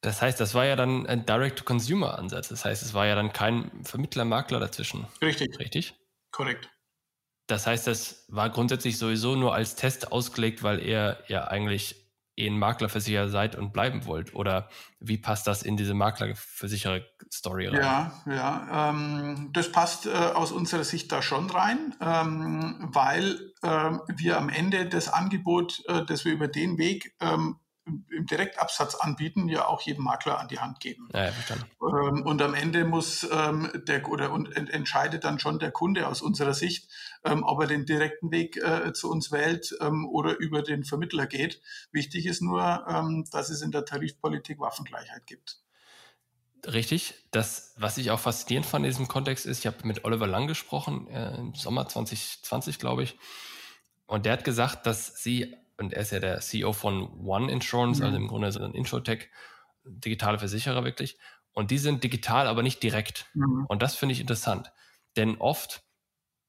Das 0.01 0.21
heißt, 0.21 0.39
das 0.39 0.53
war 0.53 0.65
ja 0.65 0.75
dann 0.75 1.07
ein 1.07 1.25
Direct-to-Consumer-Ansatz. 1.25 2.49
Das 2.49 2.65
heißt, 2.65 2.83
es 2.83 2.93
war 2.93 3.07
ja 3.07 3.15
dann 3.15 3.33
kein 3.33 3.71
Vermittler, 3.83 4.25
Makler 4.25 4.59
dazwischen. 4.59 5.07
Richtig. 5.23 5.57
Richtig? 5.57 5.95
Korrekt. 6.29 6.69
Das 7.47 7.67
heißt, 7.67 7.87
das 7.87 8.25
war 8.27 8.49
grundsätzlich 8.49 8.97
sowieso 8.97 9.35
nur 9.35 9.53
als 9.53 9.75
Test 9.75 10.11
ausgelegt, 10.11 10.63
weil 10.63 10.79
ihr 10.79 11.17
ja 11.27 11.45
eigentlich 11.47 12.05
eh 12.37 12.47
ein 12.47 12.57
Maklerversicherer 12.57 13.29
seid 13.29 13.55
und 13.55 13.73
bleiben 13.73 14.05
wollt? 14.05 14.35
Oder 14.35 14.69
wie 14.99 15.17
passt 15.17 15.47
das 15.47 15.63
in 15.63 15.77
diese 15.77 15.93
Maklerversicherer-Story 15.93 17.67
rein? 17.67 17.81
Ja, 17.81 18.23
ja, 18.25 18.89
ähm, 18.89 19.49
das 19.53 19.71
passt 19.71 20.05
äh, 20.05 20.11
aus 20.11 20.51
unserer 20.51 20.83
Sicht 20.83 21.11
da 21.11 21.21
schon 21.21 21.49
rein, 21.49 21.95
ähm, 22.01 22.89
weil 22.91 23.53
ähm, 23.63 24.01
wir 24.07 24.37
am 24.37 24.49
Ende 24.49 24.87
das 24.87 25.09
Angebot, 25.09 25.83
äh, 25.87 26.03
das 26.05 26.25
wir 26.25 26.33
über 26.33 26.47
den 26.47 26.77
Weg 26.77 27.15
ähm, 27.21 27.59
im 27.85 28.25
Direktabsatz 28.25 28.95
anbieten, 28.95 29.47
ja 29.47 29.67
auch 29.67 29.81
jedem 29.81 30.05
Makler 30.05 30.39
an 30.39 30.47
die 30.47 30.59
Hand 30.59 30.79
geben. 30.79 31.07
Ja, 31.13 31.27
ähm, 31.27 32.23
und 32.25 32.41
am 32.41 32.55
Ende 32.55 32.83
muss 32.83 33.27
ähm, 33.31 33.69
der 33.87 34.07
oder 34.09 34.31
und 34.31 34.51
entscheidet 34.55 35.23
dann 35.23 35.37
schon 35.39 35.59
der 35.59 35.71
Kunde 35.71 36.07
aus 36.07 36.21
unserer 36.21 36.55
Sicht, 36.55 36.89
ähm, 37.25 37.43
ob 37.43 37.61
er 37.61 37.67
den 37.67 37.85
direkten 37.85 38.31
Weg 38.31 38.57
äh, 38.57 38.93
zu 38.93 39.09
uns 39.09 39.31
wählt 39.31 39.75
ähm, 39.81 40.07
oder 40.07 40.37
über 40.37 40.61
den 40.61 40.83
Vermittler 40.83 41.27
geht. 41.27 41.61
Wichtig 41.91 42.25
ist 42.25 42.41
nur, 42.41 42.85
ähm, 42.87 43.25
dass 43.31 43.49
es 43.49 43.61
in 43.61 43.71
der 43.71 43.85
Tarifpolitik 43.85 44.59
Waffengleichheit 44.59 45.27
gibt. 45.27 45.59
Richtig. 46.65 47.13
Das, 47.31 47.73
was 47.77 47.97
ich 47.97 48.11
auch 48.11 48.19
faszinierend 48.19 48.65
fand 48.65 48.85
in 48.85 48.91
diesem 48.91 49.07
Kontext 49.07 49.45
ist, 49.45 49.59
ich 49.59 49.67
habe 49.67 49.77
mit 49.83 50.05
Oliver 50.05 50.27
Lang 50.27 50.47
gesprochen, 50.47 51.07
äh, 51.07 51.35
im 51.37 51.53
Sommer 51.53 51.87
2020, 51.87 52.79
glaube 52.79 53.03
ich. 53.03 53.17
Und 54.07 54.25
der 54.25 54.33
hat 54.33 54.43
gesagt, 54.43 54.85
dass 54.85 55.21
sie 55.21 55.55
und 55.77 55.93
er 55.93 56.01
ist 56.01 56.11
ja 56.11 56.19
der 56.19 56.39
CEO 56.39 56.73
von 56.73 57.25
One 57.25 57.51
Insurance, 57.51 57.99
mhm. 57.99 58.05
also 58.05 58.17
im 58.17 58.27
Grunde 58.27 58.51
so 58.51 58.63
ein 58.63 58.73
Insurtech, 58.73 59.29
digitale 59.83 60.39
Versicherer 60.39 60.83
wirklich. 60.83 61.17
Und 61.51 61.71
die 61.71 61.77
sind 61.77 62.03
digital, 62.03 62.47
aber 62.47 62.63
nicht 62.63 62.81
direkt. 62.83 63.27
Mhm. 63.33 63.65
Und 63.67 63.81
das 63.81 63.95
finde 63.95 64.13
ich 64.13 64.19
interessant. 64.19 64.71
Denn 65.15 65.37
oft, 65.37 65.83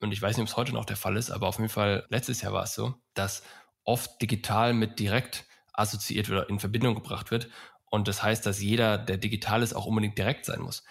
und 0.06 0.12
ich 0.12 0.22
weiß 0.22 0.36
nicht, 0.36 0.42
ob 0.44 0.48
es 0.48 0.56
heute 0.56 0.72
noch 0.72 0.84
der 0.84 0.96
Fall 0.96 1.16
ist, 1.16 1.30
aber 1.30 1.48
auf 1.48 1.58
jeden 1.58 1.68
Fall 1.68 2.06
letztes 2.08 2.40
Jahr 2.40 2.52
war 2.52 2.62
es 2.62 2.74
so, 2.74 2.94
dass 3.14 3.42
oft 3.82 4.22
digital 4.22 4.72
mit 4.72 5.00
direkt 5.00 5.44
assoziiert 5.72 6.30
oder 6.30 6.48
in 6.48 6.60
Verbindung 6.60 6.94
gebracht 6.94 7.30
wird. 7.30 7.48
Und 7.90 8.06
das 8.06 8.22
heißt, 8.22 8.46
dass 8.46 8.62
jeder, 8.62 8.98
der 8.98 9.16
digital 9.16 9.62
ist, 9.62 9.74
auch 9.74 9.86
unbedingt 9.86 10.16
direkt 10.16 10.44
sein 10.44 10.60
muss. 10.60 10.84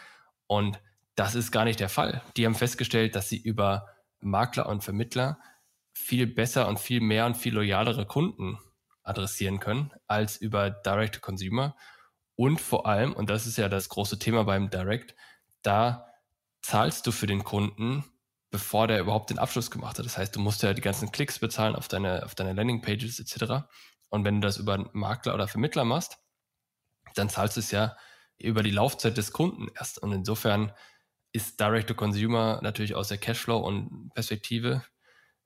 Und 0.48 0.80
das 1.16 1.34
ist 1.34 1.52
gar 1.52 1.64
nicht 1.64 1.80
der 1.80 1.90
Fall. 1.90 2.22
Die 2.36 2.46
haben 2.46 2.56
festgestellt, 2.56 3.16
dass 3.16 3.30
sie 3.30 3.38
über 3.38 3.88
Makler 4.20 4.68
und 4.68 4.84
Vermittler 4.84 5.40
viel 5.94 6.28
besser 6.28 6.68
und 6.68 6.80
viel 6.80 7.00
mehr 7.00 7.26
und 7.26 7.38
viel 7.38 7.54
loyalere 7.54 8.06
Kunden 8.06 8.60
adressieren 9.02 9.60
können 9.62 9.92
als 10.08 10.36
über 10.38 10.70
Direct 10.70 11.22
Consumer. 11.22 11.76
Und 12.36 12.60
vor 12.60 12.86
allem, 12.86 13.14
und 13.14 13.30
das 13.30 13.48
ist 13.48 13.58
ja 13.58 13.70
das 13.70 13.88
große 13.88 14.20
Thema 14.20 14.44
beim 14.44 14.70
Direct, 14.70 15.16
da 15.62 16.08
zahlst 16.62 17.08
du 17.08 17.12
für 17.12 17.28
den 17.28 17.44
Kunden, 17.44 18.04
bevor 18.56 18.88
der 18.88 19.02
überhaupt 19.02 19.32
den 19.32 19.38
Abschluss 19.38 19.70
gemacht 19.70 20.00
hat. 20.00 20.06
Das 20.06 20.18
heißt, 20.18 20.34
du 20.34 20.40
musst 20.40 20.64
ja 20.64 20.74
die 20.74 20.82
ganzen 20.82 21.12
Klicks 21.12 21.40
bezahlen 21.40 21.76
auf 21.76 21.90
deine, 21.90 22.24
auf 22.24 22.36
deine 22.36 22.54
Landingpages 22.54 23.20
etc. 23.20 23.66
Und 24.08 24.24
wenn 24.24 24.40
du 24.40 24.48
das 24.48 24.56
über 24.56 24.76
einen 24.76 24.90
Makler 24.94 25.34
oder 25.34 25.50
Vermittler 25.50 25.84
machst, 25.84 26.20
dann 27.16 27.28
zahlst 27.28 27.58
du 27.58 27.60
es 27.60 27.72
ja 27.72 27.98
über 28.38 28.64
die 28.64 28.72
Laufzeit 28.72 29.18
des 29.18 29.34
Kunden 29.34 29.68
erst. 29.76 30.02
Und 30.02 30.14
insofern 30.14 30.72
ist 31.34 31.60
Direct 31.60 31.90
to 31.90 31.96
Consumer 31.96 32.62
natürlich 32.62 32.96
aus 32.96 33.10
der 33.10 33.18
Cashflow 33.18 33.58
und 33.58 34.14
Perspektive 34.14 34.86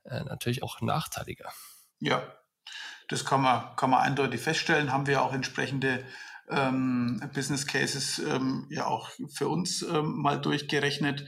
äh, 0.03 0.23
natürlich 0.25 0.61
auch 0.61 0.79
nachteiliger. 0.81 1.51
Ja, 1.99 2.21
das 3.07 3.25
kann 3.25 3.41
man, 3.41 3.75
kann 3.75 3.89
man 3.89 4.01
eindeutig 4.01 4.39
feststellen. 4.39 4.93
Haben 4.93 5.07
wir 5.07 5.23
auch 5.23 5.33
entsprechende 5.33 6.05
ähm, 6.47 7.19
Business 7.33 7.65
Cases 7.65 8.19
ähm, 8.19 8.67
ja 8.69 8.85
auch 8.85 9.09
für 9.33 9.47
uns 9.47 9.81
ähm, 9.81 10.21
mal 10.21 10.39
durchgerechnet. 10.39 11.25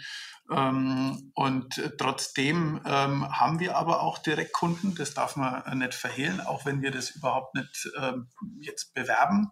Ähm, 0.51 1.31
und 1.33 1.81
trotzdem 1.97 2.81
ähm, 2.85 3.25
haben 3.31 3.59
wir 3.59 3.77
aber 3.77 4.01
auch 4.01 4.17
Direktkunden, 4.17 4.95
das 4.95 5.13
darf 5.13 5.37
man 5.37 5.77
nicht 5.77 5.93
verhehlen, 5.93 6.41
auch 6.41 6.65
wenn 6.65 6.81
wir 6.81 6.91
das 6.91 7.11
überhaupt 7.11 7.55
nicht 7.55 7.89
ähm, 7.97 8.27
jetzt 8.59 8.93
bewerben. 8.93 9.51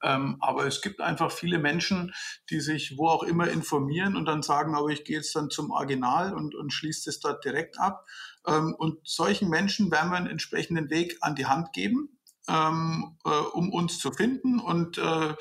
aber 0.00 0.66
es 0.66 0.80
gibt 0.80 1.00
einfach 1.00 1.30
viele 1.30 1.58
Menschen, 1.58 2.14
die 2.48 2.60
sich 2.60 2.96
wo 2.96 3.08
auch 3.08 3.22
immer 3.22 3.48
informieren 3.48 4.16
und 4.16 4.24
dann 4.24 4.42
sagen, 4.42 4.74
aber 4.74 4.88
ich 4.88 5.04
gehe 5.04 5.16
jetzt 5.16 5.36
dann 5.36 5.50
zum 5.50 5.70
Original 5.70 6.32
und, 6.34 6.54
und 6.54 6.72
schließe 6.72 7.10
das 7.10 7.20
dort 7.20 7.44
direkt 7.44 7.78
ab. 7.78 8.06
und 8.44 8.98
solchen 9.04 9.50
Menschen 9.50 9.90
werden 9.90 10.10
wir 10.10 10.16
einen 10.16 10.26
entsprechenden 10.26 10.88
Weg 10.88 11.18
an 11.20 11.34
die 11.34 11.44
Hand 11.44 11.74
geben, 11.74 12.18
äh, 12.48 12.52
um 12.52 13.72
uns 13.72 13.98
zu 13.98 14.10
finden 14.10 14.58
und 14.58 14.96
äh, 14.96 15.34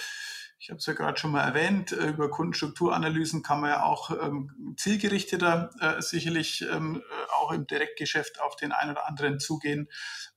ich 0.60 0.70
habe 0.70 0.78
es 0.78 0.86
ja 0.86 0.94
gerade 0.94 1.18
schon 1.18 1.32
mal 1.32 1.44
erwähnt, 1.44 1.94
äh, 1.94 2.10
über 2.10 2.30
Kundenstrukturanalysen 2.30 3.44
kann 3.44 3.62
man 3.62 3.70
ja 3.70 3.84
auch 3.84 4.12
ähm, 4.12 4.76
zielgerichteter 4.78 5.72
äh, 5.80 6.02
sicherlich 6.02 6.66
ähm, 6.70 6.98
äh, 6.98 7.32
auch 7.34 7.54
im 7.54 7.66
Direktgeschäft 7.66 8.42
auf 8.42 8.58
den 8.58 8.74
einen 8.74 8.92
oder 8.92 9.08
anderen 9.08 9.40
zugehen. 9.40 9.90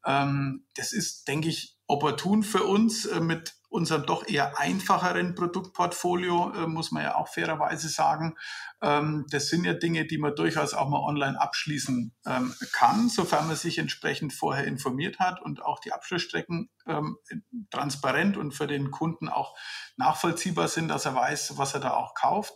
Ähm, 0.06 0.64
das 0.76 0.92
ist, 0.92 1.26
denke 1.26 1.48
ich, 1.48 1.76
opportun 1.88 2.44
für 2.44 2.62
uns 2.62 3.04
äh, 3.04 3.20
mit 3.20 3.54
unserem 3.72 4.04
doch 4.04 4.28
eher 4.28 4.58
einfacheren 4.58 5.34
Produktportfolio, 5.34 6.52
äh, 6.54 6.66
muss 6.66 6.92
man 6.92 7.04
ja 7.04 7.14
auch 7.14 7.28
fairerweise 7.28 7.88
sagen. 7.88 8.36
Ähm, 8.82 9.26
das 9.30 9.48
sind 9.48 9.64
ja 9.64 9.72
Dinge, 9.72 10.06
die 10.06 10.18
man 10.18 10.34
durchaus 10.36 10.74
auch 10.74 10.88
mal 10.88 11.00
online 11.00 11.40
abschließen 11.40 12.14
ähm, 12.26 12.54
kann, 12.72 13.08
sofern 13.08 13.46
man 13.46 13.56
sich 13.56 13.78
entsprechend 13.78 14.34
vorher 14.34 14.66
informiert 14.66 15.18
hat 15.18 15.40
und 15.40 15.62
auch 15.62 15.80
die 15.80 15.92
Abschlussstrecken 15.92 16.68
ähm, 16.86 17.16
transparent 17.70 18.36
und 18.36 18.52
für 18.52 18.66
den 18.66 18.90
Kunden 18.90 19.28
auch 19.28 19.56
nachvollziehbar 19.96 20.68
sind, 20.68 20.88
dass 20.88 21.06
er 21.06 21.14
weiß, 21.14 21.56
was 21.56 21.74
er 21.74 21.80
da 21.80 21.94
auch 21.94 22.14
kauft. 22.14 22.54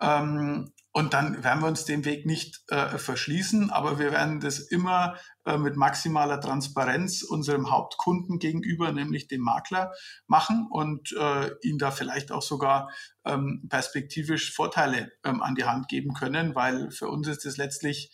Ähm, 0.00 0.72
und 0.96 1.12
dann 1.12 1.42
werden 1.42 1.60
wir 1.60 1.66
uns 1.66 1.84
den 1.84 2.04
Weg 2.04 2.24
nicht 2.24 2.62
äh, 2.68 2.98
verschließen, 2.98 3.70
aber 3.70 3.98
wir 3.98 4.12
werden 4.12 4.38
das 4.38 4.60
immer 4.60 5.16
äh, 5.44 5.58
mit 5.58 5.76
maximaler 5.76 6.40
Transparenz 6.40 7.24
unserem 7.24 7.72
Hauptkunden 7.72 8.38
gegenüber, 8.38 8.92
nämlich 8.92 9.26
dem 9.26 9.40
Makler, 9.40 9.92
machen 10.28 10.68
und 10.70 11.10
äh, 11.18 11.50
ihn 11.62 11.78
da 11.78 11.90
vielleicht 11.90 12.30
auch 12.30 12.42
sogar 12.42 12.90
ähm, 13.24 13.66
perspektivisch 13.68 14.54
Vorteile 14.54 15.10
ähm, 15.24 15.42
an 15.42 15.56
die 15.56 15.64
Hand 15.64 15.88
geben 15.88 16.14
können, 16.14 16.54
weil 16.54 16.92
für 16.92 17.08
uns 17.08 17.26
ist 17.26 17.44
es 17.44 17.56
letztlich 17.56 18.12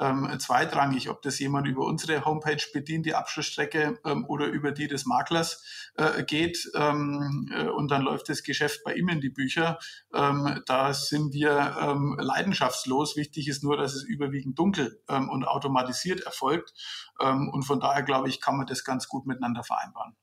ähm, 0.00 0.38
zweitrangig, 0.38 1.08
ob 1.10 1.22
das 1.22 1.38
jemand 1.38 1.66
über 1.66 1.84
unsere 1.84 2.24
Homepage 2.24 2.62
bedient, 2.72 3.06
die 3.06 3.14
Abschlussstrecke 3.14 3.98
ähm, 4.04 4.24
oder 4.26 4.46
über 4.46 4.72
die 4.72 4.88
des 4.88 5.06
Maklers 5.06 5.64
äh, 5.94 6.22
geht 6.24 6.70
ähm, 6.74 7.50
äh, 7.54 7.68
und 7.68 7.90
dann 7.90 8.02
läuft 8.02 8.28
das 8.28 8.42
Geschäft 8.42 8.82
bei 8.84 8.94
ihm 8.94 9.08
in 9.08 9.20
die 9.20 9.30
Bücher. 9.30 9.78
Ähm, 10.14 10.62
da 10.66 10.94
sind 10.94 11.32
wir 11.32 11.76
ähm, 11.80 12.16
leidenschaftslos. 12.20 13.16
Wichtig 13.16 13.48
ist 13.48 13.62
nur, 13.62 13.76
dass 13.76 13.94
es 13.94 14.02
überwiegend 14.02 14.58
dunkel 14.58 15.02
ähm, 15.08 15.28
und 15.28 15.44
automatisiert 15.44 16.20
erfolgt 16.20 16.72
und 17.20 17.64
von 17.64 17.80
daher 17.80 18.04
glaube 18.04 18.28
ich, 18.28 18.40
kann 18.40 18.56
man 18.56 18.66
das 18.66 18.84
ganz 18.84 19.08
gut 19.08 19.26
miteinander 19.26 19.64
vereinbaren. 19.64 20.14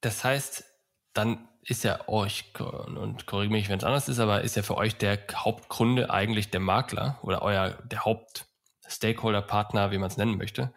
Das 0.00 0.24
heißt, 0.24 0.64
dann 1.12 1.48
ist 1.62 1.84
ja 1.84 2.08
euch, 2.08 2.52
und 2.58 3.26
korrigiere 3.26 3.52
mich, 3.52 3.68
wenn 3.68 3.78
es 3.78 3.84
anders 3.84 4.08
ist, 4.08 4.18
aber 4.18 4.42
ist 4.42 4.56
ja 4.56 4.62
für 4.62 4.76
euch 4.76 4.96
der 4.96 5.18
Hauptkunde 5.34 6.10
eigentlich 6.10 6.50
der 6.50 6.60
Makler 6.60 7.18
oder 7.22 7.42
euer 7.42 7.70
der 7.84 8.04
Haupt 8.04 8.47
Stakeholder-Partner, 8.88 9.90
wie 9.90 9.98
man 9.98 10.10
es 10.10 10.16
nennen 10.16 10.36
möchte. 10.36 10.72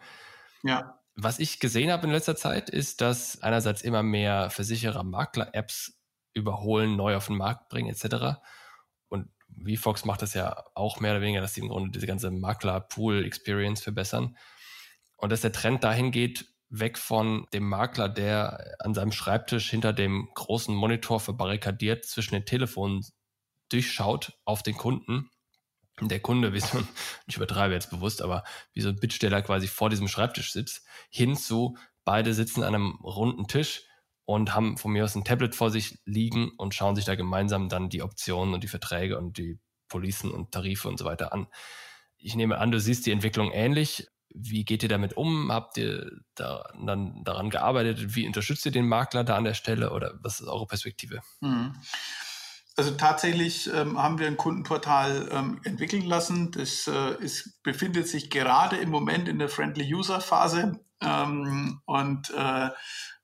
Ja. 0.62 0.98
Was 1.14 1.38
ich 1.38 1.60
gesehen 1.60 1.90
habe 1.90 2.06
in 2.06 2.12
letzter 2.12 2.36
Zeit, 2.36 2.70
ist, 2.70 3.00
dass 3.00 3.42
einerseits 3.42 3.82
immer 3.82 4.02
mehr 4.02 4.50
Versicherer 4.50 5.02
Makler-Apps 5.02 5.98
überholen, 6.34 6.96
neu 6.96 7.16
auf 7.16 7.26
den 7.26 7.36
Markt 7.36 7.68
bringen, 7.68 7.90
etc. 7.90 8.40
Und 9.08 9.28
VFox 9.62 10.04
macht 10.04 10.22
das 10.22 10.34
ja 10.34 10.64
auch 10.74 11.00
mehr 11.00 11.12
oder 11.12 11.20
weniger, 11.20 11.42
dass 11.42 11.54
sie 11.54 11.60
im 11.60 11.68
Grunde 11.68 11.90
diese 11.90 12.06
ganze 12.06 12.30
Makler-Pool-Experience 12.30 13.82
verbessern. 13.82 14.36
Und 15.18 15.30
dass 15.30 15.42
der 15.42 15.52
Trend 15.52 15.84
dahin 15.84 16.10
geht, 16.10 16.46
weg 16.70 16.96
von 16.96 17.46
dem 17.52 17.68
Makler, 17.68 18.08
der 18.08 18.76
an 18.78 18.94
seinem 18.94 19.12
Schreibtisch 19.12 19.68
hinter 19.68 19.92
dem 19.92 20.30
großen 20.34 20.74
Monitor 20.74 21.20
verbarrikadiert 21.20 22.06
zwischen 22.06 22.34
den 22.34 22.46
Telefonen 22.46 23.04
durchschaut 23.68 24.38
auf 24.46 24.62
den 24.62 24.76
Kunden 24.76 25.30
der 26.08 26.20
Kunde, 26.20 26.52
wie 26.52 26.60
so 26.60 26.78
ein, 26.78 26.88
ich 27.26 27.36
übertreibe 27.36 27.74
jetzt 27.74 27.90
bewusst, 27.90 28.22
aber 28.22 28.44
wie 28.72 28.80
so 28.80 28.88
ein 28.88 28.96
Bittsteller 28.96 29.42
quasi 29.42 29.68
vor 29.68 29.90
diesem 29.90 30.08
Schreibtisch 30.08 30.52
sitzt, 30.52 30.84
hinzu, 31.10 31.76
beide 32.04 32.34
sitzen 32.34 32.62
an 32.62 32.74
einem 32.74 32.98
runden 33.02 33.46
Tisch 33.46 33.84
und 34.24 34.54
haben 34.54 34.76
von 34.76 34.92
mir 34.92 35.04
aus 35.04 35.14
ein 35.14 35.24
Tablet 35.24 35.54
vor 35.54 35.70
sich 35.70 35.98
liegen 36.04 36.50
und 36.56 36.74
schauen 36.74 36.96
sich 36.96 37.04
da 37.04 37.14
gemeinsam 37.14 37.68
dann 37.68 37.88
die 37.88 38.02
Optionen 38.02 38.54
und 38.54 38.62
die 38.64 38.68
Verträge 38.68 39.18
und 39.18 39.38
die 39.38 39.58
Policen 39.88 40.30
und 40.30 40.52
Tarife 40.52 40.88
und 40.88 40.98
so 40.98 41.04
weiter 41.04 41.32
an. 41.32 41.48
Ich 42.16 42.34
nehme 42.34 42.58
an, 42.58 42.70
du 42.70 42.80
siehst 42.80 43.04
die 43.06 43.12
Entwicklung 43.12 43.50
ähnlich. 43.52 44.06
Wie 44.34 44.64
geht 44.64 44.82
ihr 44.82 44.88
damit 44.88 45.14
um? 45.16 45.52
Habt 45.52 45.76
ihr 45.76 46.10
da, 46.34 46.64
dann 46.82 47.22
daran 47.24 47.50
gearbeitet? 47.50 48.14
Wie 48.14 48.26
unterstützt 48.26 48.64
ihr 48.64 48.72
den 48.72 48.88
Makler 48.88 49.24
da 49.24 49.36
an 49.36 49.44
der 49.44 49.54
Stelle 49.54 49.92
oder 49.92 50.14
was 50.22 50.40
ist 50.40 50.48
eure 50.48 50.66
Perspektive? 50.66 51.20
Mhm. 51.40 51.74
Also 52.76 52.92
tatsächlich 52.92 53.70
ähm, 53.72 54.02
haben 54.02 54.18
wir 54.18 54.26
ein 54.26 54.38
Kundenportal 54.38 55.28
ähm, 55.30 55.60
entwickeln 55.64 56.06
lassen. 56.06 56.52
Das 56.52 56.86
äh, 56.86 57.22
ist, 57.22 57.62
befindet 57.62 58.08
sich 58.08 58.30
gerade 58.30 58.76
im 58.76 58.88
Moment 58.88 59.28
in 59.28 59.38
der 59.38 59.50
Friendly 59.50 59.94
User 59.94 60.20
Phase 60.20 60.80
ähm, 61.02 61.80
und 61.84 62.30
äh, 62.30 62.70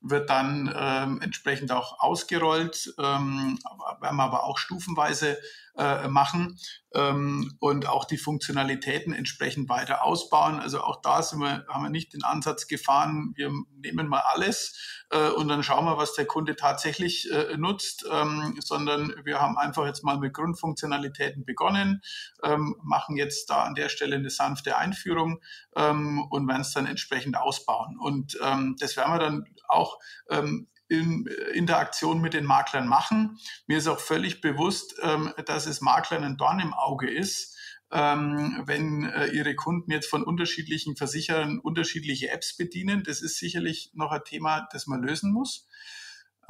wird 0.01 0.31
dann 0.31 0.73
ähm, 0.77 1.21
entsprechend 1.23 1.73
auch 1.73 1.99
ausgerollt, 2.01 2.95
ähm, 2.99 3.59
wir 4.01 4.21
aber 4.21 4.45
auch 4.45 4.59
stufenweise 4.59 5.39
äh, 5.79 6.09
machen 6.09 6.59
ähm, 6.93 7.57
und 7.61 7.87
auch 7.87 8.05
die 8.05 8.19
Funktionalitäten 8.19 9.13
entsprechend 9.13 9.69
weiter 9.69 10.05
ausbauen. 10.05 10.59
Also 10.59 10.81
auch 10.81 11.01
da 11.03 11.23
sind 11.23 11.41
wir, 11.41 11.65
haben 11.69 11.85
wir 11.85 11.91
nicht 11.91 12.13
den 12.13 12.25
Ansatz 12.25 12.67
gefahren, 12.67 13.33
wir 13.37 13.53
nehmen 13.77 14.09
mal 14.09 14.23
alles 14.33 15.05
äh, 15.11 15.29
und 15.29 15.49
dann 15.49 15.63
schauen 15.63 15.85
wir, 15.85 15.97
was 15.97 16.15
der 16.15 16.27
Kunde 16.27 16.57
tatsächlich 16.57 17.31
äh, 17.31 17.57
nutzt, 17.57 18.05
ähm, 18.11 18.59
sondern 18.61 19.15
wir 19.25 19.41
haben 19.41 19.57
einfach 19.57 19.87
jetzt 19.87 20.03
mal 20.03 20.19
mit 20.19 20.35
Grundfunktionalitäten 20.35 21.45
begonnen, 21.45 22.03
ähm, 22.43 22.75
machen 22.83 23.17
jetzt 23.17 23.49
da 23.51 23.63
an 23.63 23.75
der 23.75 23.89
Stelle 23.89 24.17
eine 24.17 24.31
sanfte 24.31 24.77
Einführung 24.77 25.41
ähm, 25.77 26.27
und 26.31 26.49
werden 26.49 26.63
es 26.63 26.73
dann 26.73 26.87
entsprechend 26.87 27.37
ausbauen. 27.37 27.99
Und 27.99 28.39
ähm, 28.43 28.77
das 28.81 28.97
werden 28.97 29.15
wir 29.15 29.21
dann 29.21 29.45
auch 29.69 29.99
ähm, 30.29 30.67
in 30.89 31.27
Interaktion 31.55 32.21
mit 32.21 32.35
den 32.35 32.45
Maklern 32.45 32.89
machen. 32.89 33.39
Mir 33.67 33.79
ist 33.79 33.89
auch 33.89 34.01
völlig 34.01 34.41
bewusst, 34.41 34.95
ähm, 35.03 35.33
dass 35.47 35.67
es 35.67 35.81
Maklern 35.81 36.25
ein 36.25 36.37
Dorn 36.37 36.61
im 36.61 36.75
Auge 36.75 37.11
ist, 37.11 37.57
ähm, 37.91 38.63
wenn 38.67 39.05
äh, 39.05 39.27
ihre 39.29 39.55
Kunden 39.55 39.91
jetzt 39.91 40.09
von 40.09 40.23
unterschiedlichen 40.23 40.97
Versicherern 40.97 41.59
unterschiedliche 41.59 42.31
Apps 42.31 42.57
bedienen. 42.57 43.03
Das 43.05 43.23
ist 43.23 43.39
sicherlich 43.39 43.91
noch 43.95 44.13
ein 44.13 44.25
Thema, 44.25 44.69
das 44.73 44.87
man 44.87 45.03
lösen 45.03 45.33
muss. 45.33 45.69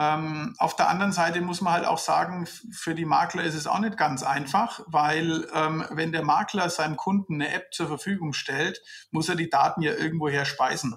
Ähm, 0.01 0.55
auf 0.59 0.77
der 0.77 0.89
anderen 0.89 1.11
Seite 1.11 1.41
muss 1.41 1.61
man 1.61 1.73
halt 1.73 1.85
auch 1.85 1.99
sagen, 1.99 2.47
für 2.47 2.95
die 2.95 3.05
Makler 3.05 3.43
ist 3.43 3.57
es 3.57 3.67
auch 3.67 3.81
nicht 3.81 3.97
ganz 3.97 4.23
einfach, 4.23 4.81
weil 4.87 5.49
ähm, 5.53 5.85
wenn 5.91 6.13
der 6.13 6.23
Makler 6.23 6.71
seinem 6.71 6.97
Kunden 6.97 7.35
eine 7.35 7.53
App 7.53 7.75
zur 7.75 7.89
Verfügung 7.89 8.33
stellt, 8.33 8.81
muss 9.11 9.29
er 9.29 9.35
die 9.35 9.51
Daten 9.51 9.83
ja 9.83 9.93
irgendwoher 9.93 10.45
speisen. 10.45 10.97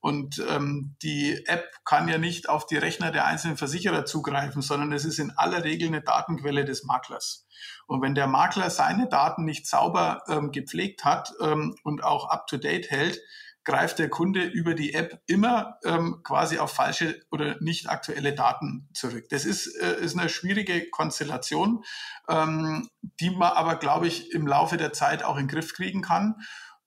Und 0.00 0.42
ähm, 0.48 0.96
die 1.02 1.46
App 1.46 1.68
kann 1.84 2.08
ja 2.08 2.18
nicht 2.18 2.48
auf 2.48 2.66
die 2.66 2.78
Rechner 2.78 3.10
der 3.12 3.26
einzelnen 3.26 3.56
Versicherer 3.56 4.06
zugreifen, 4.06 4.62
sondern 4.62 4.92
es 4.92 5.04
ist 5.04 5.18
in 5.18 5.32
aller 5.36 5.62
Regel 5.64 5.88
eine 5.88 6.00
Datenquelle 6.00 6.64
des 6.64 6.84
Maklers. 6.84 7.46
Und 7.86 8.00
wenn 8.02 8.14
der 8.14 8.26
Makler 8.26 8.70
seine 8.70 9.08
Daten 9.08 9.44
nicht 9.44 9.66
sauber 9.66 10.22
ähm, 10.28 10.52
gepflegt 10.52 11.04
hat 11.04 11.32
ähm, 11.42 11.74
und 11.84 12.02
auch 12.02 12.30
up-to-date 12.30 12.90
hält, 12.90 13.20
greift 13.64 13.98
der 13.98 14.08
Kunde 14.08 14.42
über 14.42 14.74
die 14.74 14.94
App 14.94 15.20
immer 15.26 15.78
ähm, 15.84 16.22
quasi 16.24 16.58
auf 16.58 16.72
falsche 16.72 17.20
oder 17.30 17.56
nicht 17.60 17.90
aktuelle 17.90 18.34
Daten 18.34 18.88
zurück. 18.94 19.26
Das 19.30 19.44
ist, 19.44 19.66
äh, 19.76 20.00
ist 20.00 20.18
eine 20.18 20.28
schwierige 20.28 20.88
Konstellation, 20.88 21.84
ähm, 22.28 22.88
die 23.02 23.30
man 23.30 23.52
aber, 23.52 23.76
glaube 23.76 24.06
ich, 24.06 24.32
im 24.32 24.46
Laufe 24.46 24.76
der 24.76 24.92
Zeit 24.92 25.22
auch 25.22 25.36
in 25.36 25.46
den 25.46 25.54
Griff 25.54 25.74
kriegen 25.74 26.00
kann. 26.00 26.36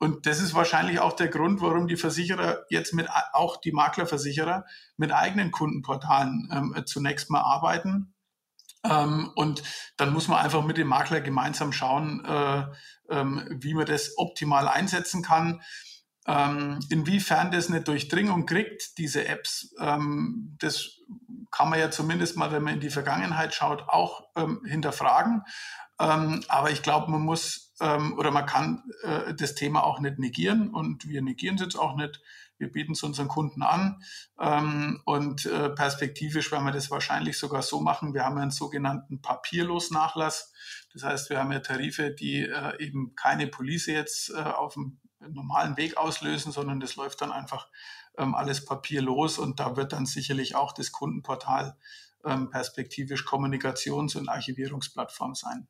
Und 0.04 0.26
das 0.26 0.42
ist 0.42 0.54
wahrscheinlich 0.54 1.00
auch 1.00 1.14
der 1.14 1.30
Grund, 1.30 1.62
warum 1.62 1.88
die 1.88 1.96
Versicherer 1.96 2.66
jetzt 2.68 2.94
mit, 2.94 3.08
auch 3.32 3.56
die 3.62 3.72
Maklerversicherer 3.72 4.66
mit 4.98 5.14
eigenen 5.14 5.50
Kundenportalen 5.50 6.50
ähm, 6.52 6.84
zunächst 6.86 7.30
mal 7.30 7.40
arbeiten. 7.40 8.14
Ähm, 8.84 9.32
und 9.36 9.64
dann 9.96 10.12
muss 10.12 10.28
man 10.28 10.44
einfach 10.44 10.62
mit 10.66 10.76
dem 10.76 10.90
Makler 10.90 11.22
gemeinsam 11.22 11.72
schauen, 11.72 12.26
äh, 12.26 12.66
ähm, 13.12 13.48
wie 13.62 13.74
man 13.74 13.86
das 13.86 14.18
optimal 14.18 14.68
einsetzen 14.68 15.24
kann. 15.24 15.62
Ähm, 16.28 16.80
inwiefern 16.90 17.52
das 17.52 17.70
eine 17.70 17.80
Durchdringung 17.80 18.46
kriegt, 18.46 18.98
diese 18.98 19.26
Apps, 19.26 19.74
ähm, 19.80 20.58
das 20.60 21.00
kann 21.50 21.70
man 21.70 21.80
ja 21.80 21.92
zumindest 21.92 22.36
mal, 22.36 22.52
wenn 22.52 22.64
man 22.64 22.74
in 22.74 22.82
die 22.82 22.90
Vergangenheit 22.90 23.54
schaut, 23.54 23.88
auch 23.88 24.26
ähm, 24.36 24.66
hinterfragen. 24.66 25.44
Aber 25.96 26.72
ich 26.72 26.82
glaube, 26.82 27.10
man 27.10 27.22
muss 27.22 27.63
ähm, 27.80 28.18
oder 28.18 28.32
man 28.32 28.46
kann 28.46 28.84
äh, 29.04 29.34
das 29.34 29.56
Thema 29.56 29.84
auch 29.84 30.00
nicht 30.00 30.20
negieren 30.20 30.70
und 30.70 31.08
wir 31.08 31.22
negieren 31.22 31.56
es 31.56 31.62
jetzt 31.62 31.76
auch 31.76 31.96
nicht. 31.96 32.22
Wir 32.58 32.72
bieten 32.72 32.94
es 32.94 33.04
unseren 33.04 33.28
Kunden 33.28 33.64
an 33.64 34.02
ähm, 34.40 35.02
und 35.06 35.46
äh, 35.46 35.70
perspektivisch 35.70 36.52
werden 36.52 36.66
wir 36.66 36.72
das 36.72 36.92
wahrscheinlich 36.92 37.38
sogar 37.38 37.62
so 37.62 37.82
machen. 37.82 38.14
Wir 38.14 38.26
haben 38.26 38.38
einen 38.38 38.52
sogenannten 38.52 39.22
Papierlosnachlass. 39.22 40.54
Das 40.94 41.04
heißt, 41.04 41.30
wir 41.30 41.40
haben 41.40 41.52
ja 41.52 41.60
Tarife, 41.60 42.12
die 42.12 42.44
äh, 42.44 42.82
eben 42.82 43.16
keine 43.16 43.48
Police 43.48 43.88
jetzt 43.88 44.30
äh, 44.30 44.42
auf 44.42 44.76
dem 44.76 45.00
normalen 45.20 45.78
Weg 45.78 45.98
auslösen, 45.98 46.52
sondern 46.52 46.80
das 46.80 46.96
läuft 46.96 47.22
dann 47.22 47.32
einfach 47.32 47.68
ähm, 48.18 48.36
alles 48.36 48.66
papierlos 48.66 49.40
und 49.40 49.60
da 49.60 49.76
wird 49.76 49.94
dann 49.94 50.06
sicherlich 50.06 50.56
auch 50.56 50.74
das 50.74 50.92
Kundenportal 50.92 51.78
ähm, 52.26 52.50
perspektivisch 52.50 53.26
Kommunikations- 53.26 54.16
und 54.16 54.30
Archivierungsplattform 54.30 55.36
sein. 55.36 55.68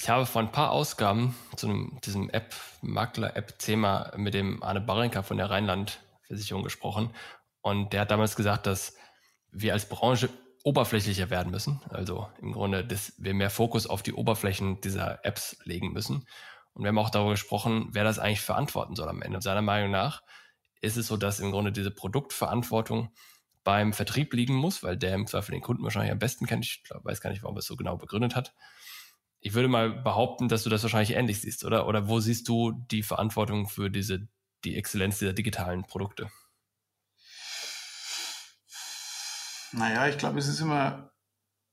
Ich 0.00 0.08
habe 0.08 0.26
vor 0.26 0.40
ein 0.40 0.52
paar 0.52 0.70
Ausgaben 0.70 1.34
zu 1.56 1.90
diesem 2.04 2.30
App, 2.30 2.54
Makler-App-Thema 2.82 4.12
mit 4.16 4.32
dem 4.32 4.62
Arne 4.62 4.80
Barinka 4.80 5.24
von 5.24 5.38
der 5.38 5.50
Rheinland-Versicherung 5.50 6.62
gesprochen. 6.62 7.10
Und 7.62 7.92
der 7.92 8.02
hat 8.02 8.12
damals 8.12 8.36
gesagt, 8.36 8.68
dass 8.68 8.94
wir 9.50 9.72
als 9.72 9.88
Branche 9.88 10.30
oberflächlicher 10.62 11.30
werden 11.30 11.50
müssen. 11.50 11.80
Also 11.90 12.28
im 12.40 12.52
Grunde, 12.52 12.84
dass 12.84 13.12
wir 13.18 13.34
mehr 13.34 13.50
Fokus 13.50 13.88
auf 13.88 14.04
die 14.04 14.12
Oberflächen 14.12 14.80
dieser 14.80 15.24
Apps 15.24 15.56
legen 15.64 15.92
müssen. 15.92 16.28
Und 16.74 16.84
wir 16.84 16.88
haben 16.90 16.98
auch 16.98 17.10
darüber 17.10 17.32
gesprochen, 17.32 17.88
wer 17.90 18.04
das 18.04 18.20
eigentlich 18.20 18.40
verantworten 18.40 18.94
soll 18.94 19.08
am 19.08 19.20
Ende. 19.20 19.42
Seiner 19.42 19.62
Meinung 19.62 19.90
nach 19.90 20.22
ist 20.80 20.96
es 20.96 21.08
so, 21.08 21.16
dass 21.16 21.40
im 21.40 21.50
Grunde 21.50 21.72
diese 21.72 21.90
Produktverantwortung 21.90 23.10
beim 23.64 23.92
Vertrieb 23.92 24.32
liegen 24.32 24.54
muss, 24.54 24.84
weil 24.84 24.96
der 24.96 25.14
im 25.16 25.26
Zweifel 25.26 25.52
den 25.52 25.60
Kunden 25.60 25.82
wahrscheinlich 25.82 26.12
am 26.12 26.20
besten 26.20 26.46
kennt. 26.46 26.64
Ich 26.64 26.84
weiß 26.88 27.20
gar 27.20 27.30
nicht, 27.30 27.42
warum 27.42 27.56
er 27.56 27.60
es 27.60 27.66
so 27.66 27.74
genau 27.74 27.96
begründet 27.96 28.36
hat 28.36 28.54
ich 29.40 29.54
würde 29.54 29.68
mal 29.68 29.90
behaupten, 29.90 30.48
dass 30.48 30.64
du 30.64 30.70
das 30.70 30.82
wahrscheinlich 30.82 31.16
ähnlich 31.16 31.40
siehst, 31.40 31.64
oder? 31.64 31.86
Oder 31.86 32.08
wo 32.08 32.20
siehst 32.20 32.48
du 32.48 32.72
die 32.72 33.02
Verantwortung 33.02 33.68
für 33.68 33.90
diese, 33.90 34.28
die 34.64 34.76
Exzellenz 34.76 35.18
dieser 35.18 35.32
digitalen 35.32 35.84
Produkte? 35.84 36.30
Naja, 39.72 40.08
ich 40.08 40.18
glaube, 40.18 40.38
es 40.38 40.48
ist 40.48 40.60
immer 40.60 41.12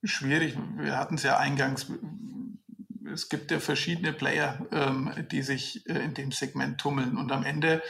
schwierig. 0.03 0.57
Wir 0.77 0.97
hatten 0.97 1.15
es 1.15 1.23
ja 1.23 1.37
eingangs. 1.37 1.91
Es 3.11 3.29
gibt 3.29 3.51
ja 3.51 3.59
verschiedene 3.59 4.13
Player, 4.13 4.65
ähm, 4.71 5.11
die 5.31 5.41
sich 5.41 5.87
äh, 5.87 6.03
in 6.03 6.13
dem 6.13 6.31
Segment 6.31 6.79
tummeln. 6.79 7.17
Und 7.17 7.31
am 7.31 7.43
Ende 7.43 7.81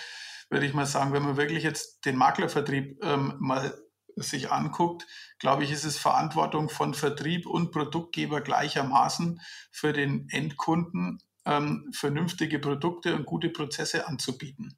würde 0.50 0.66
ich 0.66 0.74
mal 0.74 0.86
sagen, 0.86 1.14
wenn 1.14 1.24
man 1.24 1.38
wirklich 1.38 1.64
jetzt 1.64 2.06
den 2.06 2.16
Maklervertrieb 2.16 3.04
ähm, 3.04 3.36
mal 3.40 3.74
sich 4.16 4.52
anguckt, 4.52 5.06
glaube 5.40 5.64
ich, 5.64 5.72
ist 5.72 5.84
es 5.84 5.98
Verantwortung 5.98 6.70
von 6.70 6.94
Vertrieb 6.94 7.46
und 7.46 7.72
Produktgeber 7.72 8.42
gleichermaßen 8.42 9.42
für 9.72 9.94
den 9.94 10.28
Endkunden 10.30 11.22
ähm, 11.46 11.90
vernünftige 11.94 12.60
Produkte 12.60 13.16
und 13.16 13.26
gute 13.26 13.50
Prozesse 13.50 14.08
anzubieten. 14.08 14.78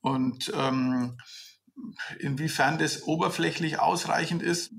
Und 0.00 0.52
ähm, 0.54 1.18
inwiefern 2.18 2.78
das 2.78 3.04
oberflächlich 3.04 3.78
ausreichend 3.78 4.42
ist, 4.42 4.72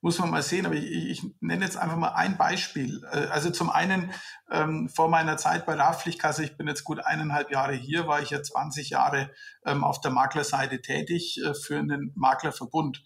muss 0.00 0.18
man 0.18 0.30
mal 0.30 0.42
sehen. 0.42 0.66
Aber 0.66 0.76
ich, 0.76 0.84
ich 0.84 1.22
nenne 1.40 1.64
jetzt 1.64 1.76
einfach 1.76 1.96
mal 1.96 2.12
ein 2.14 2.36
Beispiel. 2.36 3.02
Äh, 3.10 3.26
also 3.26 3.50
zum 3.50 3.70
einen 3.70 4.12
ähm, 4.50 4.88
vor 4.88 5.08
meiner 5.08 5.36
Zeit 5.36 5.66
bei 5.66 5.74
der 5.74 5.86
Haftpflichtkasse, 5.86 6.44
ich 6.44 6.56
bin 6.56 6.68
jetzt 6.68 6.84
gut 6.84 7.00
eineinhalb 7.00 7.50
Jahre 7.50 7.74
hier, 7.74 8.06
war 8.06 8.22
ich 8.22 8.30
ja 8.30 8.42
20 8.42 8.90
Jahre 8.90 9.30
ähm, 9.66 9.84
auf 9.84 10.00
der 10.00 10.10
Maklerseite 10.10 10.80
tätig 10.80 11.40
äh, 11.44 11.54
für 11.54 11.78
einen 11.78 12.12
Maklerverbund. 12.14 13.02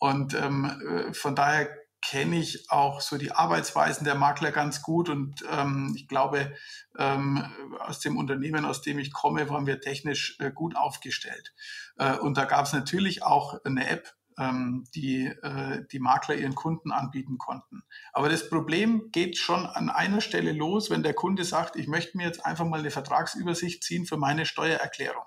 Und 0.00 0.34
ähm, 0.34 0.64
äh, 0.64 1.14
von 1.14 1.36
daher 1.36 1.68
kenne 2.02 2.38
ich 2.38 2.70
auch 2.70 3.00
so 3.02 3.18
die 3.18 3.32
Arbeitsweisen 3.32 4.04
der 4.04 4.14
Makler 4.14 4.50
ganz 4.50 4.80
gut 4.80 5.10
und 5.10 5.44
ähm, 5.50 5.92
ich 5.94 6.08
glaube, 6.08 6.54
ähm, 6.98 7.44
aus 7.78 8.00
dem 8.00 8.16
Unternehmen, 8.16 8.64
aus 8.64 8.80
dem 8.80 8.98
ich 8.98 9.12
komme, 9.12 9.50
waren 9.50 9.66
wir 9.66 9.80
technisch 9.80 10.36
äh, 10.40 10.50
gut 10.50 10.74
aufgestellt. 10.74 11.52
Äh, 11.98 12.16
und 12.16 12.38
da 12.38 12.46
gab 12.46 12.64
es 12.64 12.72
natürlich 12.72 13.22
auch 13.22 13.62
eine 13.64 13.86
App, 13.86 14.14
ähm, 14.38 14.84
die 14.94 15.26
äh, 15.26 15.84
die 15.92 15.98
Makler 15.98 16.36
ihren 16.36 16.54
Kunden 16.54 16.90
anbieten 16.90 17.36
konnten. 17.36 17.82
Aber 18.14 18.30
das 18.30 18.48
Problem 18.48 19.10
geht 19.12 19.36
schon 19.36 19.66
an 19.66 19.90
einer 19.90 20.22
Stelle 20.22 20.52
los, 20.52 20.88
wenn 20.88 21.02
der 21.02 21.14
Kunde 21.14 21.44
sagt, 21.44 21.76
ich 21.76 21.86
möchte 21.86 22.16
mir 22.16 22.24
jetzt 22.24 22.46
einfach 22.46 22.64
mal 22.64 22.80
eine 22.80 22.90
Vertragsübersicht 22.90 23.84
ziehen 23.84 24.06
für 24.06 24.16
meine 24.16 24.46
Steuererklärung. 24.46 25.24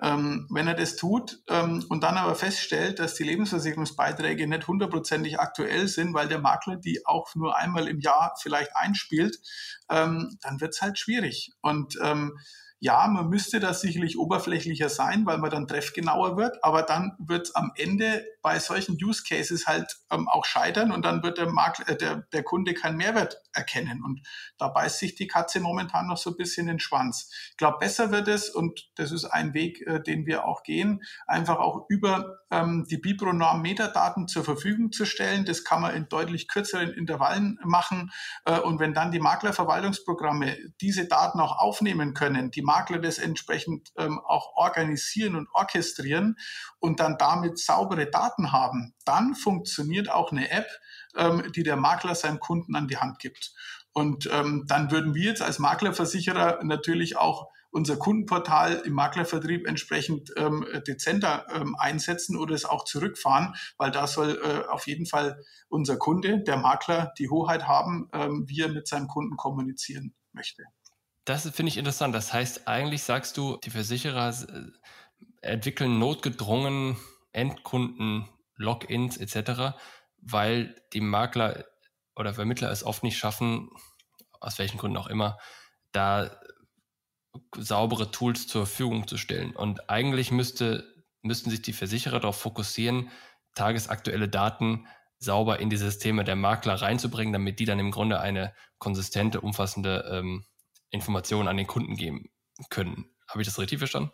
Ähm, 0.00 0.46
wenn 0.50 0.68
er 0.68 0.74
das 0.74 0.94
tut 0.94 1.42
ähm, 1.48 1.84
und 1.88 2.04
dann 2.04 2.16
aber 2.16 2.36
feststellt, 2.36 3.00
dass 3.00 3.14
die 3.14 3.24
Lebensversicherungsbeiträge 3.24 4.46
nicht 4.46 4.68
hundertprozentig 4.68 5.40
aktuell 5.40 5.88
sind, 5.88 6.14
weil 6.14 6.28
der 6.28 6.38
Makler 6.38 6.76
die 6.76 7.04
auch 7.04 7.34
nur 7.34 7.56
einmal 7.56 7.88
im 7.88 7.98
Jahr 7.98 8.34
vielleicht 8.40 8.76
einspielt, 8.76 9.38
ähm, 9.90 10.38
dann 10.40 10.60
wird 10.60 10.74
es 10.74 10.82
halt 10.82 10.98
schwierig. 10.98 11.52
Und 11.62 11.98
ähm, 12.00 12.38
ja, 12.80 13.08
man 13.08 13.28
müsste 13.28 13.58
das 13.58 13.80
sicherlich 13.80 14.18
oberflächlicher 14.18 14.88
sein, 14.88 15.26
weil 15.26 15.38
man 15.38 15.50
dann 15.50 15.66
treffgenauer 15.66 16.36
wird, 16.36 16.62
aber 16.62 16.82
dann 16.82 17.16
wird 17.18 17.48
es 17.48 17.54
am 17.54 17.72
Ende 17.74 18.24
bei 18.48 18.58
solchen 18.60 18.96
Use 18.98 19.24
Cases 19.28 19.66
halt 19.66 19.98
ähm, 20.10 20.26
auch 20.26 20.46
scheitern 20.46 20.90
und 20.90 21.04
dann 21.04 21.22
wird 21.22 21.36
der, 21.36 21.50
Makler, 21.50 21.86
äh, 21.86 21.98
der, 21.98 22.22
der 22.32 22.42
Kunde 22.42 22.72
keinen 22.72 22.96
Mehrwert 22.96 23.36
erkennen. 23.52 24.02
Und 24.02 24.26
da 24.56 24.68
beißt 24.68 25.00
sich 25.00 25.14
die 25.16 25.26
Katze 25.26 25.60
momentan 25.60 26.06
noch 26.06 26.16
so 26.16 26.30
ein 26.30 26.36
bisschen 26.38 26.66
den 26.66 26.80
Schwanz. 26.80 27.30
Ich 27.50 27.58
glaube, 27.58 27.76
besser 27.78 28.10
wird 28.10 28.26
es, 28.26 28.48
und 28.48 28.88
das 28.94 29.12
ist 29.12 29.26
ein 29.26 29.52
Weg, 29.52 29.86
äh, 29.86 30.00
den 30.00 30.24
wir 30.24 30.46
auch 30.46 30.62
gehen, 30.62 31.02
einfach 31.26 31.58
auch 31.58 31.84
über 31.90 32.38
ähm, 32.50 32.86
die 32.90 32.96
Bipro-Norm 32.96 33.60
Metadaten 33.60 34.28
zur 34.28 34.44
Verfügung 34.44 34.92
zu 34.92 35.04
stellen. 35.04 35.44
Das 35.44 35.62
kann 35.62 35.82
man 35.82 35.94
in 35.94 36.08
deutlich 36.08 36.48
kürzeren 36.48 36.90
Intervallen 36.90 37.58
machen. 37.64 38.10
Äh, 38.46 38.60
und 38.60 38.80
wenn 38.80 38.94
dann 38.94 39.12
die 39.12 39.20
Maklerverwaltungsprogramme 39.20 40.56
diese 40.80 41.06
Daten 41.06 41.38
auch 41.40 41.58
aufnehmen 41.58 42.14
können, 42.14 42.50
die 42.50 42.62
Makler 42.62 42.98
das 42.98 43.18
entsprechend 43.18 43.90
ähm, 43.98 44.18
auch 44.26 44.54
organisieren 44.56 45.36
und 45.36 45.48
orchestrieren 45.52 46.36
und 46.78 47.00
dann 47.00 47.18
damit 47.18 47.58
saubere 47.58 48.08
Daten 48.10 48.37
haben, 48.52 48.94
dann 49.04 49.34
funktioniert 49.34 50.10
auch 50.10 50.32
eine 50.32 50.50
App, 50.50 50.68
ähm, 51.16 51.52
die 51.54 51.62
der 51.62 51.76
Makler 51.76 52.14
seinem 52.14 52.40
Kunden 52.40 52.74
an 52.74 52.88
die 52.88 52.98
Hand 52.98 53.18
gibt. 53.18 53.52
Und 53.92 54.28
ähm, 54.32 54.64
dann 54.68 54.90
würden 54.90 55.14
wir 55.14 55.24
jetzt 55.24 55.42
als 55.42 55.58
Maklerversicherer 55.58 56.62
natürlich 56.62 57.16
auch 57.16 57.48
unser 57.70 57.96
Kundenportal 57.96 58.82
im 58.84 58.94
Maklervertrieb 58.94 59.66
entsprechend 59.66 60.32
ähm, 60.36 60.66
dezenter 60.86 61.46
ähm, 61.52 61.76
einsetzen 61.78 62.36
oder 62.36 62.54
es 62.54 62.64
auch 62.64 62.84
zurückfahren, 62.84 63.54
weil 63.76 63.90
da 63.90 64.06
soll 64.06 64.40
äh, 64.42 64.68
auf 64.68 64.86
jeden 64.86 65.06
Fall 65.06 65.42
unser 65.68 65.96
Kunde, 65.96 66.42
der 66.42 66.56
Makler, 66.56 67.12
die 67.18 67.28
Hoheit 67.28 67.68
haben, 67.68 68.08
ähm, 68.12 68.44
wie 68.48 68.62
er 68.62 68.68
mit 68.68 68.88
seinem 68.88 69.08
Kunden 69.08 69.36
kommunizieren 69.36 70.14
möchte. 70.32 70.64
Das 71.24 71.42
finde 71.50 71.68
ich 71.68 71.76
interessant. 71.76 72.14
Das 72.14 72.32
heißt, 72.32 72.66
eigentlich 72.66 73.02
sagst 73.02 73.36
du, 73.36 73.58
die 73.58 73.70
Versicherer 73.70 74.30
äh, 74.30 75.46
entwickeln 75.46 75.98
notgedrungen 75.98 76.96
Endkunden, 77.32 78.28
Logins 78.56 79.16
etc., 79.16 79.76
weil 80.20 80.74
die 80.92 81.00
Makler 81.00 81.64
oder 82.16 82.34
Vermittler 82.34 82.70
es 82.70 82.82
oft 82.82 83.02
nicht 83.02 83.18
schaffen, 83.18 83.70
aus 84.40 84.58
welchen 84.58 84.78
Gründen 84.78 84.96
auch 84.96 85.06
immer, 85.06 85.38
da 85.92 86.40
saubere 87.56 88.10
Tools 88.10 88.46
zur 88.46 88.66
Verfügung 88.66 89.06
zu 89.06 89.16
stellen. 89.16 89.54
Und 89.54 89.88
eigentlich 89.88 90.30
müsste, 90.30 90.84
müssten 91.22 91.50
sich 91.50 91.62
die 91.62 91.72
Versicherer 91.72 92.20
darauf 92.20 92.38
fokussieren, 92.40 93.10
tagesaktuelle 93.54 94.28
Daten 94.28 94.86
sauber 95.18 95.58
in 95.58 95.70
die 95.70 95.76
Systeme 95.76 96.24
der 96.24 96.36
Makler 96.36 96.74
reinzubringen, 96.74 97.32
damit 97.32 97.58
die 97.58 97.64
dann 97.64 97.78
im 97.78 97.90
Grunde 97.90 98.20
eine 98.20 98.54
konsistente, 98.78 99.40
umfassende 99.40 100.08
ähm, 100.10 100.44
Informationen 100.90 101.48
an 101.48 101.56
den 101.56 101.66
Kunden 101.66 101.96
geben 101.96 102.30
können. 102.70 103.10
Habe 103.28 103.42
ich 103.42 103.48
das 103.48 103.58
richtig 103.58 103.78
verstanden? 103.78 104.10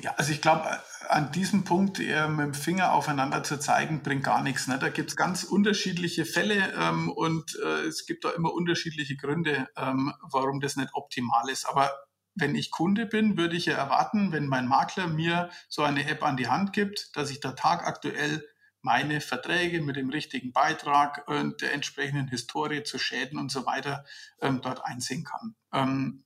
Ja, 0.00 0.14
also 0.16 0.30
ich 0.32 0.40
glaube, 0.40 0.78
an 1.08 1.32
diesem 1.32 1.64
Punkt 1.64 1.98
eher 1.98 2.28
mit 2.28 2.46
dem 2.46 2.54
Finger 2.54 2.92
aufeinander 2.92 3.42
zu 3.42 3.58
zeigen, 3.58 4.02
bringt 4.02 4.24
gar 4.24 4.42
nichts. 4.42 4.68
Ne? 4.68 4.78
Da 4.78 4.90
gibt 4.90 5.10
es 5.10 5.16
ganz 5.16 5.42
unterschiedliche 5.42 6.24
Fälle 6.24 6.72
ähm, 6.78 7.10
und 7.10 7.58
äh, 7.64 7.86
es 7.86 8.06
gibt 8.06 8.24
da 8.24 8.30
immer 8.30 8.52
unterschiedliche 8.52 9.16
Gründe, 9.16 9.66
ähm, 9.76 10.14
warum 10.30 10.60
das 10.60 10.76
nicht 10.76 10.90
optimal 10.94 11.48
ist. 11.48 11.68
Aber 11.68 11.90
wenn 12.36 12.54
ich 12.54 12.70
Kunde 12.70 13.06
bin, 13.06 13.36
würde 13.36 13.56
ich 13.56 13.66
ja 13.66 13.74
erwarten, 13.74 14.30
wenn 14.30 14.46
mein 14.46 14.68
Makler 14.68 15.08
mir 15.08 15.50
so 15.68 15.82
eine 15.82 16.08
App 16.08 16.22
an 16.22 16.36
die 16.36 16.48
Hand 16.48 16.72
gibt, 16.72 17.16
dass 17.16 17.30
ich 17.30 17.40
da 17.40 17.52
tagaktuell 17.52 18.44
meine 18.80 19.20
Verträge 19.20 19.82
mit 19.82 19.96
dem 19.96 20.10
richtigen 20.10 20.52
Beitrag 20.52 21.26
und 21.26 21.62
der 21.62 21.74
entsprechenden 21.74 22.28
Historie 22.28 22.84
zu 22.84 22.98
Schäden 22.98 23.38
und 23.38 23.50
so 23.50 23.66
weiter 23.66 24.04
ähm, 24.40 24.60
dort 24.62 24.84
einsehen 24.84 25.24
kann. 25.24 25.56
Ähm, 25.72 26.24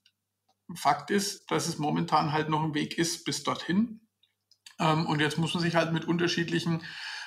Fakt 0.74 1.10
ist, 1.10 1.50
dass 1.50 1.68
es 1.68 1.78
momentan 1.78 2.32
halt 2.32 2.48
noch 2.48 2.62
ein 2.62 2.74
Weg 2.74 2.98
ist 2.98 3.24
bis 3.24 3.42
dorthin. 3.42 4.06
Ähm, 4.78 5.06
und 5.06 5.20
jetzt 5.20 5.38
muss 5.38 5.54
man 5.54 5.62
sich 5.62 5.74
halt 5.74 5.92
mit 5.92 6.04
unterschiedlichen 6.04 6.82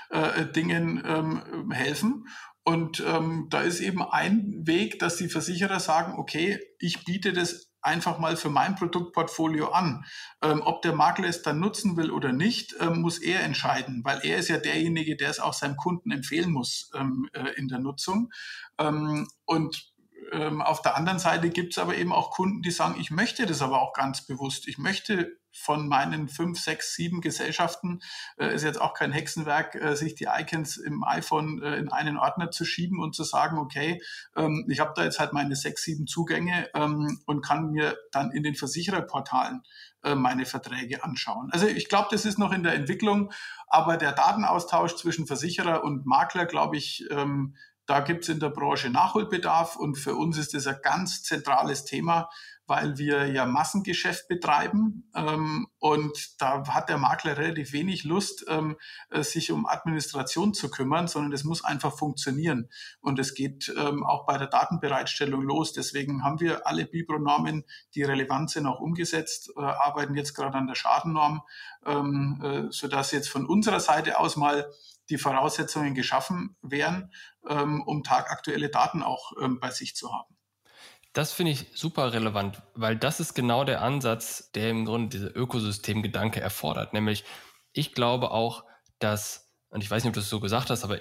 äh, 0.10 0.46
Dingen 0.46 1.04
ähm, 1.06 1.72
helfen. 1.72 2.28
Und 2.64 3.04
ähm, 3.06 3.48
da 3.50 3.62
ist 3.62 3.80
eben 3.80 4.02
ein 4.02 4.64
Weg, 4.66 4.98
dass 5.00 5.18
die 5.18 5.30
Versicherer 5.30 5.80
sagen, 5.80 6.18
okay, 6.18 6.60
ich 6.80 7.06
biete 7.06 7.32
das 7.32 7.72
einfach 7.86 8.18
mal 8.18 8.36
für 8.36 8.50
mein 8.50 8.76
Produktportfolio 8.76 9.70
an. 9.70 10.04
Ähm, 10.42 10.62
ob 10.64 10.82
der 10.82 10.94
Makler 10.94 11.28
es 11.30 11.44
dann 11.44 11.60
nutzen 11.60 11.96
will 11.96 12.10
oder 12.10 12.34
nicht, 12.34 12.76
ähm, 12.80 13.02
muss 13.02 13.20
er 13.20 13.42
entscheiden, 13.42 14.02
weil 14.04 14.20
er 14.24 14.38
ist 14.38 14.48
ja 14.48 14.58
derjenige, 14.58 15.16
der 15.16 15.30
es 15.30 15.40
auch 15.40 15.54
seinem 15.54 15.78
Kunden 15.78 16.12
empfehlen 16.12 16.52
muss 16.52 16.90
ähm, 16.96 17.30
äh, 17.34 17.52
in 17.56 17.68
der 17.68 17.80
Nutzung. 17.80 18.32
Ähm, 18.80 19.28
und 19.46 19.94
ähm, 20.32 20.62
auf 20.62 20.82
der 20.82 20.96
anderen 20.96 21.20
Seite 21.20 21.50
gibt 21.50 21.74
es 21.74 21.78
aber 21.78 21.96
eben 21.96 22.12
auch 22.12 22.32
Kunden, 22.32 22.62
die 22.62 22.72
sagen, 22.72 22.96
ich 23.00 23.12
möchte 23.12 23.46
das 23.46 23.62
aber 23.62 23.82
auch 23.82 23.94
ganz 23.94 24.26
bewusst. 24.26 24.68
Ich 24.68 24.78
möchte 24.78 25.38
von 25.58 25.88
meinen 25.88 26.28
fünf, 26.28 26.60
sechs, 26.60 26.96
sieben 26.96 27.22
Gesellschaften, 27.22 28.02
äh, 28.38 28.54
ist 28.54 28.64
jetzt 28.64 28.82
auch 28.82 28.94
kein 28.94 29.14
Hexenwerk, 29.14 29.76
äh, 29.76 29.96
sich 29.96 30.16
die 30.16 30.28
Icons 30.30 30.78
im 30.78 31.04
iPhone 31.04 31.62
äh, 31.62 31.78
in 31.78 31.90
einen 31.90 32.18
Ordner 32.18 32.52
zu 32.52 32.66
schieben 32.66 33.00
und 33.00 33.16
zu 33.16 33.24
sagen, 33.24 33.58
okay, 33.58 34.02
ähm, 34.36 34.66
ich 34.70 34.82
habe 34.82 34.92
da 34.96 35.04
jetzt 35.04 35.20
halt 35.20 35.32
meine 35.32 35.56
sechs, 35.56 35.84
sieben 35.84 36.08
Zugänge 36.08 36.70
ähm, 36.74 37.22
und 37.26 37.42
kann 37.42 37.72
mir 37.72 37.98
dann 38.12 38.32
in 38.32 38.44
den 38.44 38.56
Versichererportalen 38.56 39.64
äh, 40.04 40.16
meine 40.16 40.46
Verträge 40.46 41.04
anschauen. 41.04 41.50
Also 41.52 41.68
ich 41.68 41.88
glaube, 41.88 42.10
das 42.12 42.26
ist 42.26 42.38
noch 42.38 42.52
in 42.52 42.64
der 42.64 42.74
Entwicklung, 42.74 43.32
aber 43.68 43.96
der 43.96 44.12
Datenaustausch 44.12 44.96
zwischen 44.96 45.26
Versicherer 45.26 45.84
und 45.84 46.06
Makler, 46.06 46.46
glaube 46.46 46.76
ich, 46.76 47.06
ähm, 47.12 47.56
da 47.86 48.00
gibt 48.00 48.24
es 48.24 48.30
in 48.30 48.40
der 48.40 48.50
Branche 48.50 48.90
Nachholbedarf 48.90 49.76
und 49.76 49.96
für 49.96 50.16
uns 50.16 50.38
ist 50.38 50.54
das 50.54 50.68
ein 50.68 50.80
ganz 50.82 51.24
zentrales 51.24 51.86
Thema, 51.86 52.30
weil 52.68 52.98
wir 52.98 53.28
ja 53.28 53.46
Massengeschäft 53.46 54.28
betreiben 54.28 55.10
ähm, 55.16 55.68
und 55.78 56.42
da 56.42 56.68
hat 56.68 56.90
der 56.90 56.98
Makler 56.98 57.38
relativ 57.38 57.74
wenig 57.74 58.04
Lust, 58.04 58.46
ähm, 58.48 58.76
äh, 59.12 59.22
sich 59.22 59.52
um 59.52 59.68
Administration 59.68 60.54
zu 60.54 60.70
kümmern, 60.70 61.08
sondern 61.08 61.32
es 61.34 61.44
muss 61.44 61.64
einfach 61.64 61.96
funktionieren. 61.96 62.70
Und 63.02 63.20
es 63.20 63.36
geht 63.36 63.72
ähm, 63.78 64.04
auch 64.04 64.26
bei 64.26 64.38
der 64.38 64.48
Datenbereitstellung 64.48 65.44
los. 65.44 65.74
Deswegen 65.74 66.24
haben 66.24 66.40
wir 66.40 66.66
alle 66.66 66.86
Bibro-Normen, 66.86 67.66
die 67.94 68.04
relevant 68.04 68.50
sind, 68.50 68.66
auch 68.66 68.80
umgesetzt, 68.80 69.52
äh, 69.56 69.62
arbeiten 69.62 70.16
jetzt 70.16 70.34
gerade 70.34 70.58
an 70.58 70.68
der 70.68 70.76
Schadennorm, 70.76 71.44
ähm, 71.86 72.42
äh, 72.44 72.72
sodass 72.72 73.12
jetzt 73.12 73.30
von 73.30 73.46
unserer 73.46 73.80
Seite 73.80 74.20
aus 74.20 74.38
mal 74.38 74.72
die 75.10 75.18
Voraussetzungen 75.18 75.94
geschaffen 75.94 76.56
wären, 76.62 77.12
ähm, 77.48 77.84
um 77.86 78.04
tagaktuelle 78.04 78.70
Daten 78.70 79.04
auch 79.04 79.34
ähm, 79.42 79.60
bei 79.60 79.72
sich 79.72 79.96
zu 79.96 80.12
haben. 80.12 80.36
Das 81.14 81.32
finde 81.32 81.54
ich 81.54 81.68
super 81.74 82.12
relevant, 82.12 82.62
weil 82.74 82.98
das 82.98 83.22
ist 83.22 83.36
genau 83.36 83.64
der 83.64 83.82
Ansatz, 83.82 84.52
der 84.52 84.70
im 84.70 84.84
Grunde 84.84 85.10
diese 85.18 85.28
Ökosystemgedanke 85.28 86.42
erfordert. 86.42 86.92
Nämlich, 86.92 87.24
ich 87.72 87.94
glaube 87.94 88.32
auch, 88.32 88.66
dass, 89.00 89.50
und 89.70 89.82
ich 89.82 89.90
weiß 89.90 90.04
nicht, 90.04 90.10
ob 90.10 90.16
du 90.16 90.20
es 90.20 90.30
so 90.30 90.42
gesagt 90.42 90.70
hast, 90.70 90.84
aber 90.84 91.00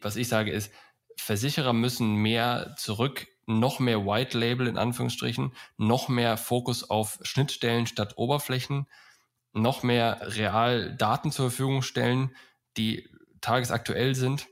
was 0.00 0.16
ich 0.16 0.28
sage 0.28 0.50
ist, 0.50 0.72
Versicherer 1.18 1.74
müssen 1.74 2.14
mehr 2.14 2.74
zurück, 2.78 3.26
noch 3.46 3.78
mehr 3.78 4.06
White 4.06 4.38
Label 4.38 4.66
in 4.66 4.78
Anführungsstrichen, 4.78 5.52
noch 5.76 6.08
mehr 6.08 6.36
Fokus 6.36 6.88
auf 6.88 7.18
Schnittstellen 7.22 7.86
statt 7.86 8.14
Oberflächen, 8.16 8.86
noch 9.52 9.82
mehr 9.82 10.18
real 10.22 10.96
Daten 10.96 11.30
zur 11.30 11.50
Verfügung 11.50 11.82
stellen, 11.82 12.34
die 12.76 13.08
tagesaktuell 13.46 14.14
sind. 14.14 14.48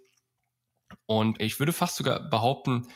Und 1.07 1.41
ich 1.41 1.59
würde 1.59 1.73
fast 1.73 1.97
sogar 1.97 2.29
behaupten, 2.31 2.87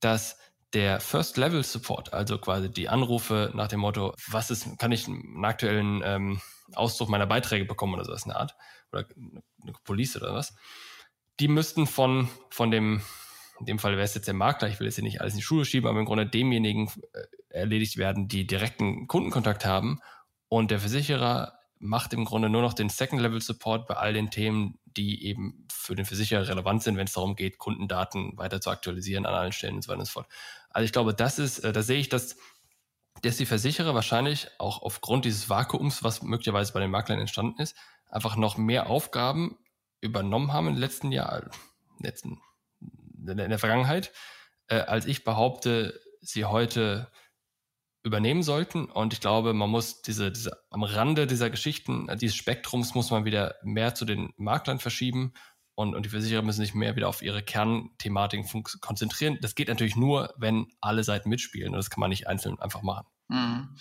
dass 0.00 0.36
der 0.72 0.98
First 0.98 1.36
Level 1.36 1.62
Support, 1.62 2.12
also 2.12 2.38
quasi 2.38 2.68
die 2.68 2.88
Anrufe 2.88 3.52
nach 3.54 3.68
dem 3.68 3.80
Motto, 3.80 4.12
was 4.28 4.50
ist, 4.50 4.76
kann 4.78 4.90
ich 4.90 5.06
einen 5.06 5.44
aktuellen 5.44 6.02
ähm, 6.04 6.40
Ausdruck 6.74 7.08
meiner 7.08 7.26
Beiträge 7.26 7.64
bekommen 7.64 7.94
oder 7.94 8.04
so 8.04 8.12
ist 8.12 8.24
eine 8.24 8.34
Art, 8.34 8.56
oder 8.92 9.06
eine 9.16 9.72
Police 9.84 10.16
oder 10.16 10.34
was, 10.34 10.56
die 11.38 11.46
müssten 11.46 11.86
von, 11.86 12.28
von 12.50 12.72
dem, 12.72 13.02
in 13.60 13.66
dem 13.66 13.78
Fall 13.78 13.92
wäre 13.92 14.02
es 14.02 14.14
jetzt 14.14 14.26
der 14.26 14.34
Makler, 14.34 14.68
ich 14.68 14.80
will 14.80 14.88
jetzt 14.88 14.96
hier 14.96 15.04
nicht 15.04 15.20
alles 15.20 15.34
in 15.34 15.38
die 15.38 15.44
Schule 15.44 15.64
schieben, 15.64 15.88
aber 15.88 16.00
im 16.00 16.06
Grunde 16.06 16.26
demjenigen 16.26 16.90
äh, 17.12 17.22
erledigt 17.50 17.96
werden, 17.96 18.26
die 18.26 18.44
direkten 18.44 19.06
Kundenkontakt 19.06 19.64
haben 19.64 20.00
und 20.48 20.72
der 20.72 20.80
Versicherer 20.80 21.60
macht 21.78 22.12
im 22.12 22.24
Grunde 22.24 22.48
nur 22.48 22.62
noch 22.62 22.72
den 22.72 22.88
Second 22.88 23.22
Level 23.22 23.40
Support 23.40 23.86
bei 23.86 23.94
all 23.94 24.12
den 24.12 24.30
Themen, 24.30 24.78
die 24.96 25.24
eben 25.24 25.66
für 25.70 25.94
den 25.94 26.04
Versicherer 26.04 26.48
relevant 26.48 26.82
sind, 26.82 26.96
wenn 26.96 27.06
es 27.06 27.12
darum 27.12 27.36
geht, 27.36 27.58
Kundendaten 27.58 28.36
weiter 28.36 28.60
zu 28.60 28.70
aktualisieren 28.70 29.26
an 29.26 29.34
allen 29.34 29.52
Stellen 29.52 29.76
und 29.76 29.82
so 29.82 29.88
weiter 29.88 30.00
und 30.00 30.06
so 30.06 30.12
fort. 30.12 30.28
Also 30.70 30.84
ich 30.84 30.92
glaube, 30.92 31.14
das 31.14 31.38
ist, 31.38 31.60
äh, 31.60 31.72
da 31.72 31.82
sehe 31.82 31.98
ich, 31.98 32.08
dass, 32.08 32.36
dass 33.22 33.36
die 33.36 33.46
Versicherer 33.46 33.94
wahrscheinlich 33.94 34.48
auch 34.58 34.82
aufgrund 34.82 35.24
dieses 35.24 35.48
Vakuums, 35.48 36.02
was 36.02 36.22
möglicherweise 36.22 36.72
bei 36.72 36.80
den 36.80 36.90
Maklern 36.90 37.20
entstanden 37.20 37.60
ist, 37.60 37.76
einfach 38.10 38.36
noch 38.36 38.56
mehr 38.56 38.88
Aufgaben 38.88 39.58
übernommen 40.00 40.52
haben 40.52 40.68
in 40.68 40.74
den 40.74 40.80
letzten 40.80 41.12
Jahren, 41.12 41.50
letzten, 41.98 42.40
in 43.26 43.36
der 43.36 43.58
Vergangenheit, 43.58 44.12
äh, 44.68 44.76
als 44.76 45.06
ich 45.06 45.24
behaupte, 45.24 46.00
sie 46.20 46.44
heute 46.44 47.10
übernehmen 48.04 48.42
sollten. 48.42 48.84
Und 48.84 49.12
ich 49.12 49.20
glaube, 49.20 49.54
man 49.54 49.70
muss 49.70 50.02
diese, 50.02 50.30
diese 50.30 50.62
am 50.70 50.84
Rande 50.84 51.26
dieser 51.26 51.50
Geschichten, 51.50 52.08
äh, 52.08 52.16
dieses 52.16 52.36
Spektrums 52.36 52.94
muss 52.94 53.10
man 53.10 53.24
wieder 53.24 53.56
mehr 53.62 53.94
zu 53.94 54.04
den 54.04 54.32
Maklern 54.36 54.78
verschieben 54.78 55.32
und, 55.74 55.94
und 55.94 56.04
die 56.04 56.10
Versicherer 56.10 56.42
müssen 56.42 56.60
sich 56.60 56.74
mehr 56.74 56.94
wieder 56.96 57.08
auf 57.08 57.22
ihre 57.22 57.42
Kernthematiken 57.42 58.62
konzentrieren. 58.80 59.38
Das 59.40 59.54
geht 59.54 59.68
natürlich 59.68 59.96
nur, 59.96 60.32
wenn 60.36 60.66
alle 60.80 61.02
Seiten 61.02 61.30
mitspielen 61.30 61.70
und 61.70 61.76
das 61.78 61.90
kann 61.90 62.00
man 62.00 62.10
nicht 62.10 62.28
einzeln 62.28 62.60
einfach 62.60 62.82
machen. 62.82 63.06
Mhm. 63.28 63.76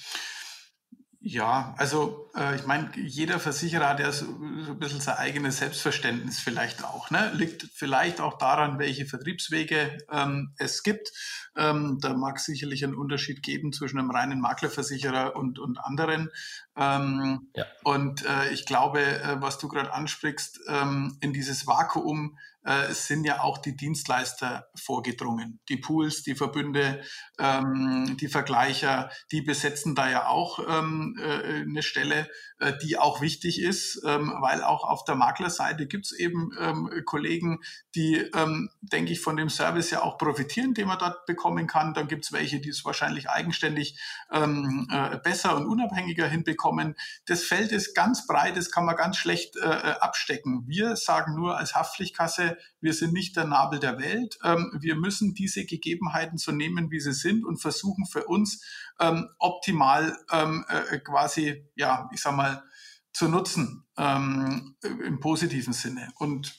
Ja, 1.26 1.74
also 1.78 2.30
äh, 2.36 2.58
ich 2.58 2.66
meine, 2.66 2.92
jeder 2.98 3.40
Versicherer 3.40 3.88
hat 3.88 4.02
ja 4.02 4.12
so, 4.12 4.26
so 4.26 4.72
ein 4.72 4.80
bisschen 4.80 5.00
sein 5.00 5.16
eigenes 5.16 5.60
Selbstverständnis 5.60 6.40
vielleicht 6.40 6.84
auch. 6.84 7.12
Ne? 7.12 7.32
Liegt 7.34 7.64
vielleicht 7.74 8.20
auch 8.20 8.38
daran, 8.38 8.78
welche 8.78 9.06
Vertriebswege 9.06 10.00
ähm, 10.12 10.54
es 10.58 10.84
gibt. 10.84 11.14
Ähm, 11.56 12.00
da 12.02 12.14
mag 12.14 12.36
es 12.36 12.44
sicherlich 12.44 12.84
einen 12.84 12.96
Unterschied 12.96 13.42
geben 13.42 13.72
zwischen 13.72 14.00
einem 14.00 14.12
reinen 14.12 14.42
Maklerversicherer 14.42 15.38
und, 15.38 15.60
und 15.60 15.78
anderen. 15.78 16.30
Ähm, 16.76 17.48
ja. 17.56 17.68
Und 17.84 18.26
äh, 18.26 18.50
ich 18.52 18.66
glaube, 18.66 19.00
äh, 19.00 19.40
was 19.40 19.60
du 19.60 19.70
gerade 19.70 19.94
ansprichst, 19.94 20.60
ähm, 20.68 21.18
in 21.22 21.32
dieses 21.32 21.66
Vakuum 21.66 22.38
äh, 22.64 22.94
sind 22.94 23.26
ja 23.26 23.42
auch 23.42 23.58
die 23.58 23.76
Dienstleister 23.76 24.68
vorgedrungen. 24.76 25.60
Die 25.70 25.78
Pools, 25.78 26.24
die 26.24 26.36
Verbünde, 26.36 27.02
ähm, 27.40 28.18
die 28.20 28.28
Vergleicher, 28.28 29.10
die 29.32 29.42
besetzen 29.42 29.96
da 29.96 30.10
ja 30.10 30.28
auch 30.28 30.60
ähm, 30.68 31.18
äh, 31.20 31.62
eine 31.62 31.84
Stelle, 31.84 32.30
äh, 32.60 32.74
die 32.82 32.98
auch 32.98 33.22
wichtig 33.22 33.62
ist, 33.62 34.02
ähm, 34.06 34.34
weil 34.40 34.64
auch 34.64 34.84
auf 34.84 35.04
der 35.04 35.16
Maklerseite 35.16 35.88
gibt 35.88 36.06
es 36.06 36.12
eben 36.14 36.52
ähm, 36.60 36.90
Kollegen, 37.06 37.60
die, 37.96 38.16
ähm, 38.16 38.70
denke 38.82 39.12
ich, 39.12 39.22
von 39.22 39.36
dem 39.36 39.50
Service 39.50 39.92
ja 39.92 40.02
auch 40.02 40.18
profitieren, 40.18 40.74
den 40.74 40.88
man 40.88 41.00
dort 41.00 41.26
bekommen 41.26 41.68
kann. 41.68 41.94
Dann 41.94 42.08
gibt 42.08 42.26
es 42.26 42.32
welche, 42.32 42.60
die 42.60 42.70
es 42.70 42.86
wahrscheinlich 42.86 43.30
eigenständig 43.30 44.00
ähm, 44.32 44.88
äh, 44.92 45.18
besser 45.18 45.56
und 45.56 45.66
unabhängiger 45.66 46.28
hinbekommen. 46.28 46.96
Das 47.26 47.44
Feld 47.44 47.72
ist 47.72 47.94
ganz 47.94 48.26
breit, 48.26 48.56
das 48.56 48.72
kann 48.72 48.86
man 48.86 48.96
ganz 48.96 49.18
schlecht 49.18 49.58
äh, 49.58 49.60
äh 49.60 49.94
abstecken. 50.00 50.64
Wir 50.68 50.96
sagen 50.96 51.36
nur 51.36 51.58
als 51.58 51.76
Haftpflichtkasse, 51.76 52.53
wir 52.82 52.94
sind 52.94 53.14
nicht 53.14 53.36
der 53.36 53.46
Nabel 53.46 53.80
der 53.80 54.00
Welt. 54.00 54.38
Ähm, 54.44 54.72
wir 54.80 54.96
müssen 54.96 55.34
diese 55.34 55.66
Gegebenheiten 55.66 56.38
so 56.38 56.52
nehmen, 56.52 56.92
wie 56.92 57.00
sie 57.00 57.14
sind 57.14 57.46
und 57.46 57.62
versuchen 57.62 58.06
für 58.06 58.26
uns 58.26 58.64
ähm, 59.00 59.30
optimal 59.40 60.18
ähm, 60.32 60.66
äh, 60.68 61.00
quasi, 61.00 61.66
ja, 61.76 62.10
ich 62.14 62.22
sag 62.22 62.36
mal, 62.36 62.64
zu 63.14 63.28
nutzen 63.28 63.86
ähm, 63.98 64.76
im 64.84 65.20
positiven 65.20 65.74
Sinne. 65.74 66.10
Und 66.16 66.56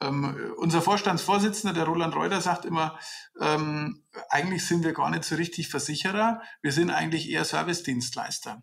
ähm, 0.00 0.54
unser 0.56 0.80
Vorstandsvorsitzender, 0.80 1.74
der 1.74 1.84
Roland 1.84 2.14
Reuter, 2.14 2.40
sagt 2.40 2.64
immer, 2.64 2.98
ähm, 3.40 4.04
eigentlich 4.30 4.64
sind 4.64 4.84
wir 4.84 4.92
gar 4.92 5.10
nicht 5.10 5.24
so 5.24 5.34
richtig 5.34 5.68
Versicherer, 5.68 6.40
wir 6.62 6.72
sind 6.72 6.90
eigentlich 6.90 7.28
eher 7.28 7.44
Servicedienstleister 7.44 8.62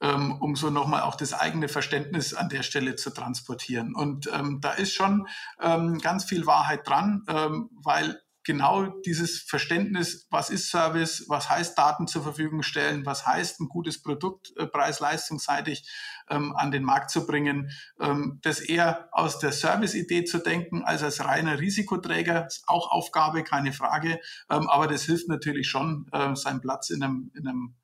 ähm, 0.00 0.40
um 0.40 0.56
so 0.56 0.70
nochmal 0.70 1.02
auch 1.02 1.16
das 1.16 1.32
eigene 1.32 1.68
Verständnis 1.68 2.34
an 2.34 2.48
der 2.48 2.62
Stelle 2.62 2.96
zu 2.96 3.10
transportieren. 3.10 3.94
Und 3.94 4.30
ähm, 4.32 4.60
da 4.60 4.72
ist 4.72 4.92
schon 4.92 5.26
ähm, 5.60 5.98
ganz 5.98 6.24
viel 6.24 6.46
Wahrheit 6.46 6.88
dran, 6.88 7.24
ähm, 7.28 7.70
weil 7.82 8.20
genau 8.46 8.86
dieses 9.04 9.42
Verständnis, 9.42 10.28
was 10.30 10.50
ist 10.50 10.70
Service, 10.70 11.24
was 11.28 11.50
heißt 11.50 11.76
Daten 11.76 12.06
zur 12.06 12.22
Verfügung 12.22 12.62
stellen, 12.62 13.04
was 13.04 13.26
heißt 13.26 13.60
ein 13.60 13.68
gutes 13.68 14.00
Produkt 14.00 14.52
äh, 14.56 14.66
preis-leistungsseitig 14.66 15.90
ähm, 16.30 16.54
an 16.54 16.70
den 16.70 16.84
Markt 16.84 17.10
zu 17.10 17.26
bringen, 17.26 17.70
ähm, 18.00 18.38
das 18.42 18.60
eher 18.60 19.08
aus 19.10 19.40
der 19.40 19.50
Service-Idee 19.50 20.24
zu 20.24 20.38
denken 20.38 20.84
als 20.84 21.02
als 21.02 21.24
reiner 21.24 21.58
Risikoträger, 21.58 22.46
ist 22.46 22.62
auch 22.68 22.92
Aufgabe, 22.92 23.42
keine 23.42 23.72
Frage, 23.72 24.20
ähm, 24.48 24.68
aber 24.68 24.86
das 24.86 25.02
hilft 25.02 25.26
natürlich 25.26 25.68
schon, 25.68 26.06
äh, 26.12 26.36
seinen 26.36 26.60
Platz 26.60 26.90
in 26.90 27.02
einem, 27.02 27.32
in 27.34 27.48
einem 27.48 27.74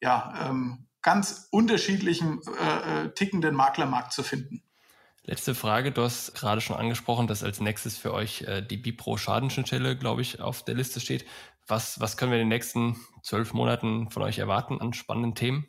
ja, 0.00 0.48
ähm, 0.48 0.86
ganz 1.02 1.48
unterschiedlichen 1.50 2.40
äh, 2.58 3.04
äh, 3.04 3.14
tickenden 3.14 3.54
Maklermarkt 3.54 4.12
zu 4.12 4.22
finden. 4.22 4.62
Letzte 5.24 5.54
Frage, 5.54 5.92
du 5.92 6.02
hast 6.02 6.34
gerade 6.34 6.60
schon 6.60 6.76
angesprochen, 6.76 7.28
dass 7.28 7.44
als 7.44 7.60
nächstes 7.60 7.96
für 7.96 8.12
euch 8.12 8.42
äh, 8.42 8.60
die 8.60 8.76
Bipro 8.76 9.16
Schadenschnittstelle, 9.16 9.96
glaube 9.96 10.22
ich, 10.22 10.40
auf 10.40 10.64
der 10.64 10.74
Liste 10.74 11.00
steht. 11.00 11.24
Was, 11.68 12.00
was 12.00 12.16
können 12.16 12.32
wir 12.32 12.38
in 12.38 12.48
den 12.48 12.56
nächsten 12.56 12.96
zwölf 13.22 13.52
Monaten 13.52 14.10
von 14.10 14.22
euch 14.22 14.38
erwarten 14.38 14.80
an 14.80 14.92
spannenden 14.92 15.36
Themen? 15.36 15.66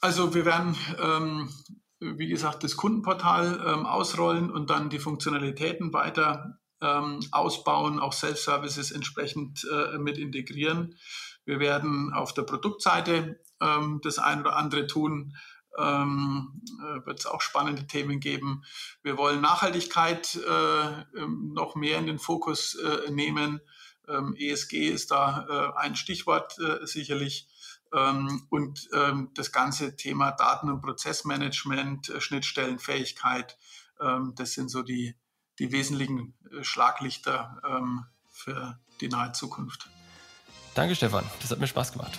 Also 0.00 0.34
wir 0.34 0.44
werden, 0.44 0.76
ähm, 1.00 1.50
wie 1.98 2.28
gesagt, 2.28 2.62
das 2.62 2.76
Kundenportal 2.76 3.60
ähm, 3.66 3.86
ausrollen 3.86 4.52
und 4.52 4.70
dann 4.70 4.88
die 4.88 5.00
Funktionalitäten 5.00 5.92
weiter 5.92 6.60
ähm, 6.80 7.20
ausbauen, 7.32 7.98
auch 7.98 8.12
Self-Services 8.12 8.92
entsprechend 8.92 9.66
äh, 9.68 9.98
mit 9.98 10.16
integrieren. 10.18 10.96
Wir 11.44 11.58
werden 11.58 12.12
auf 12.12 12.34
der 12.34 12.42
Produktseite 12.42 13.40
ähm, 13.60 14.00
das 14.02 14.18
ein 14.18 14.40
oder 14.40 14.56
andere 14.56 14.86
tun. 14.86 15.36
Ähm, 15.78 16.62
äh, 16.80 17.04
wird 17.06 17.20
es 17.20 17.26
auch 17.26 17.42
spannende 17.42 17.86
Themen 17.86 18.18
geben. 18.18 18.64
Wir 19.02 19.18
wollen 19.18 19.42
Nachhaltigkeit 19.42 20.34
äh, 20.36 21.20
ähm, 21.20 21.52
noch 21.52 21.74
mehr 21.74 21.98
in 21.98 22.06
den 22.06 22.18
Fokus 22.18 22.76
äh, 22.76 23.10
nehmen. 23.10 23.60
Ähm, 24.08 24.34
ESG 24.38 24.88
ist 24.88 25.10
da 25.10 25.46
äh, 25.76 25.78
ein 25.78 25.94
Stichwort 25.94 26.58
äh, 26.58 26.86
sicherlich. 26.86 27.48
Ähm, 27.92 28.46
und 28.48 28.88
ähm, 28.94 29.30
das 29.34 29.52
ganze 29.52 29.96
Thema 29.96 30.32
Daten- 30.32 30.70
und 30.70 30.80
Prozessmanagement, 30.80 32.08
äh, 32.08 32.20
Schnittstellenfähigkeit, 32.20 33.58
ähm, 34.00 34.32
das 34.34 34.52
sind 34.52 34.70
so 34.70 34.82
die, 34.82 35.14
die 35.58 35.72
wesentlichen 35.72 36.34
Schlaglichter 36.60 37.60
für 38.30 38.78
die 39.00 39.08
nahe 39.08 39.32
Zukunft. 39.32 39.88
Danke, 40.74 40.94
Stefan. 40.94 41.24
Das 41.40 41.50
hat 41.50 41.58
mir 41.58 41.66
Spaß 41.66 41.92
gemacht. 41.92 42.18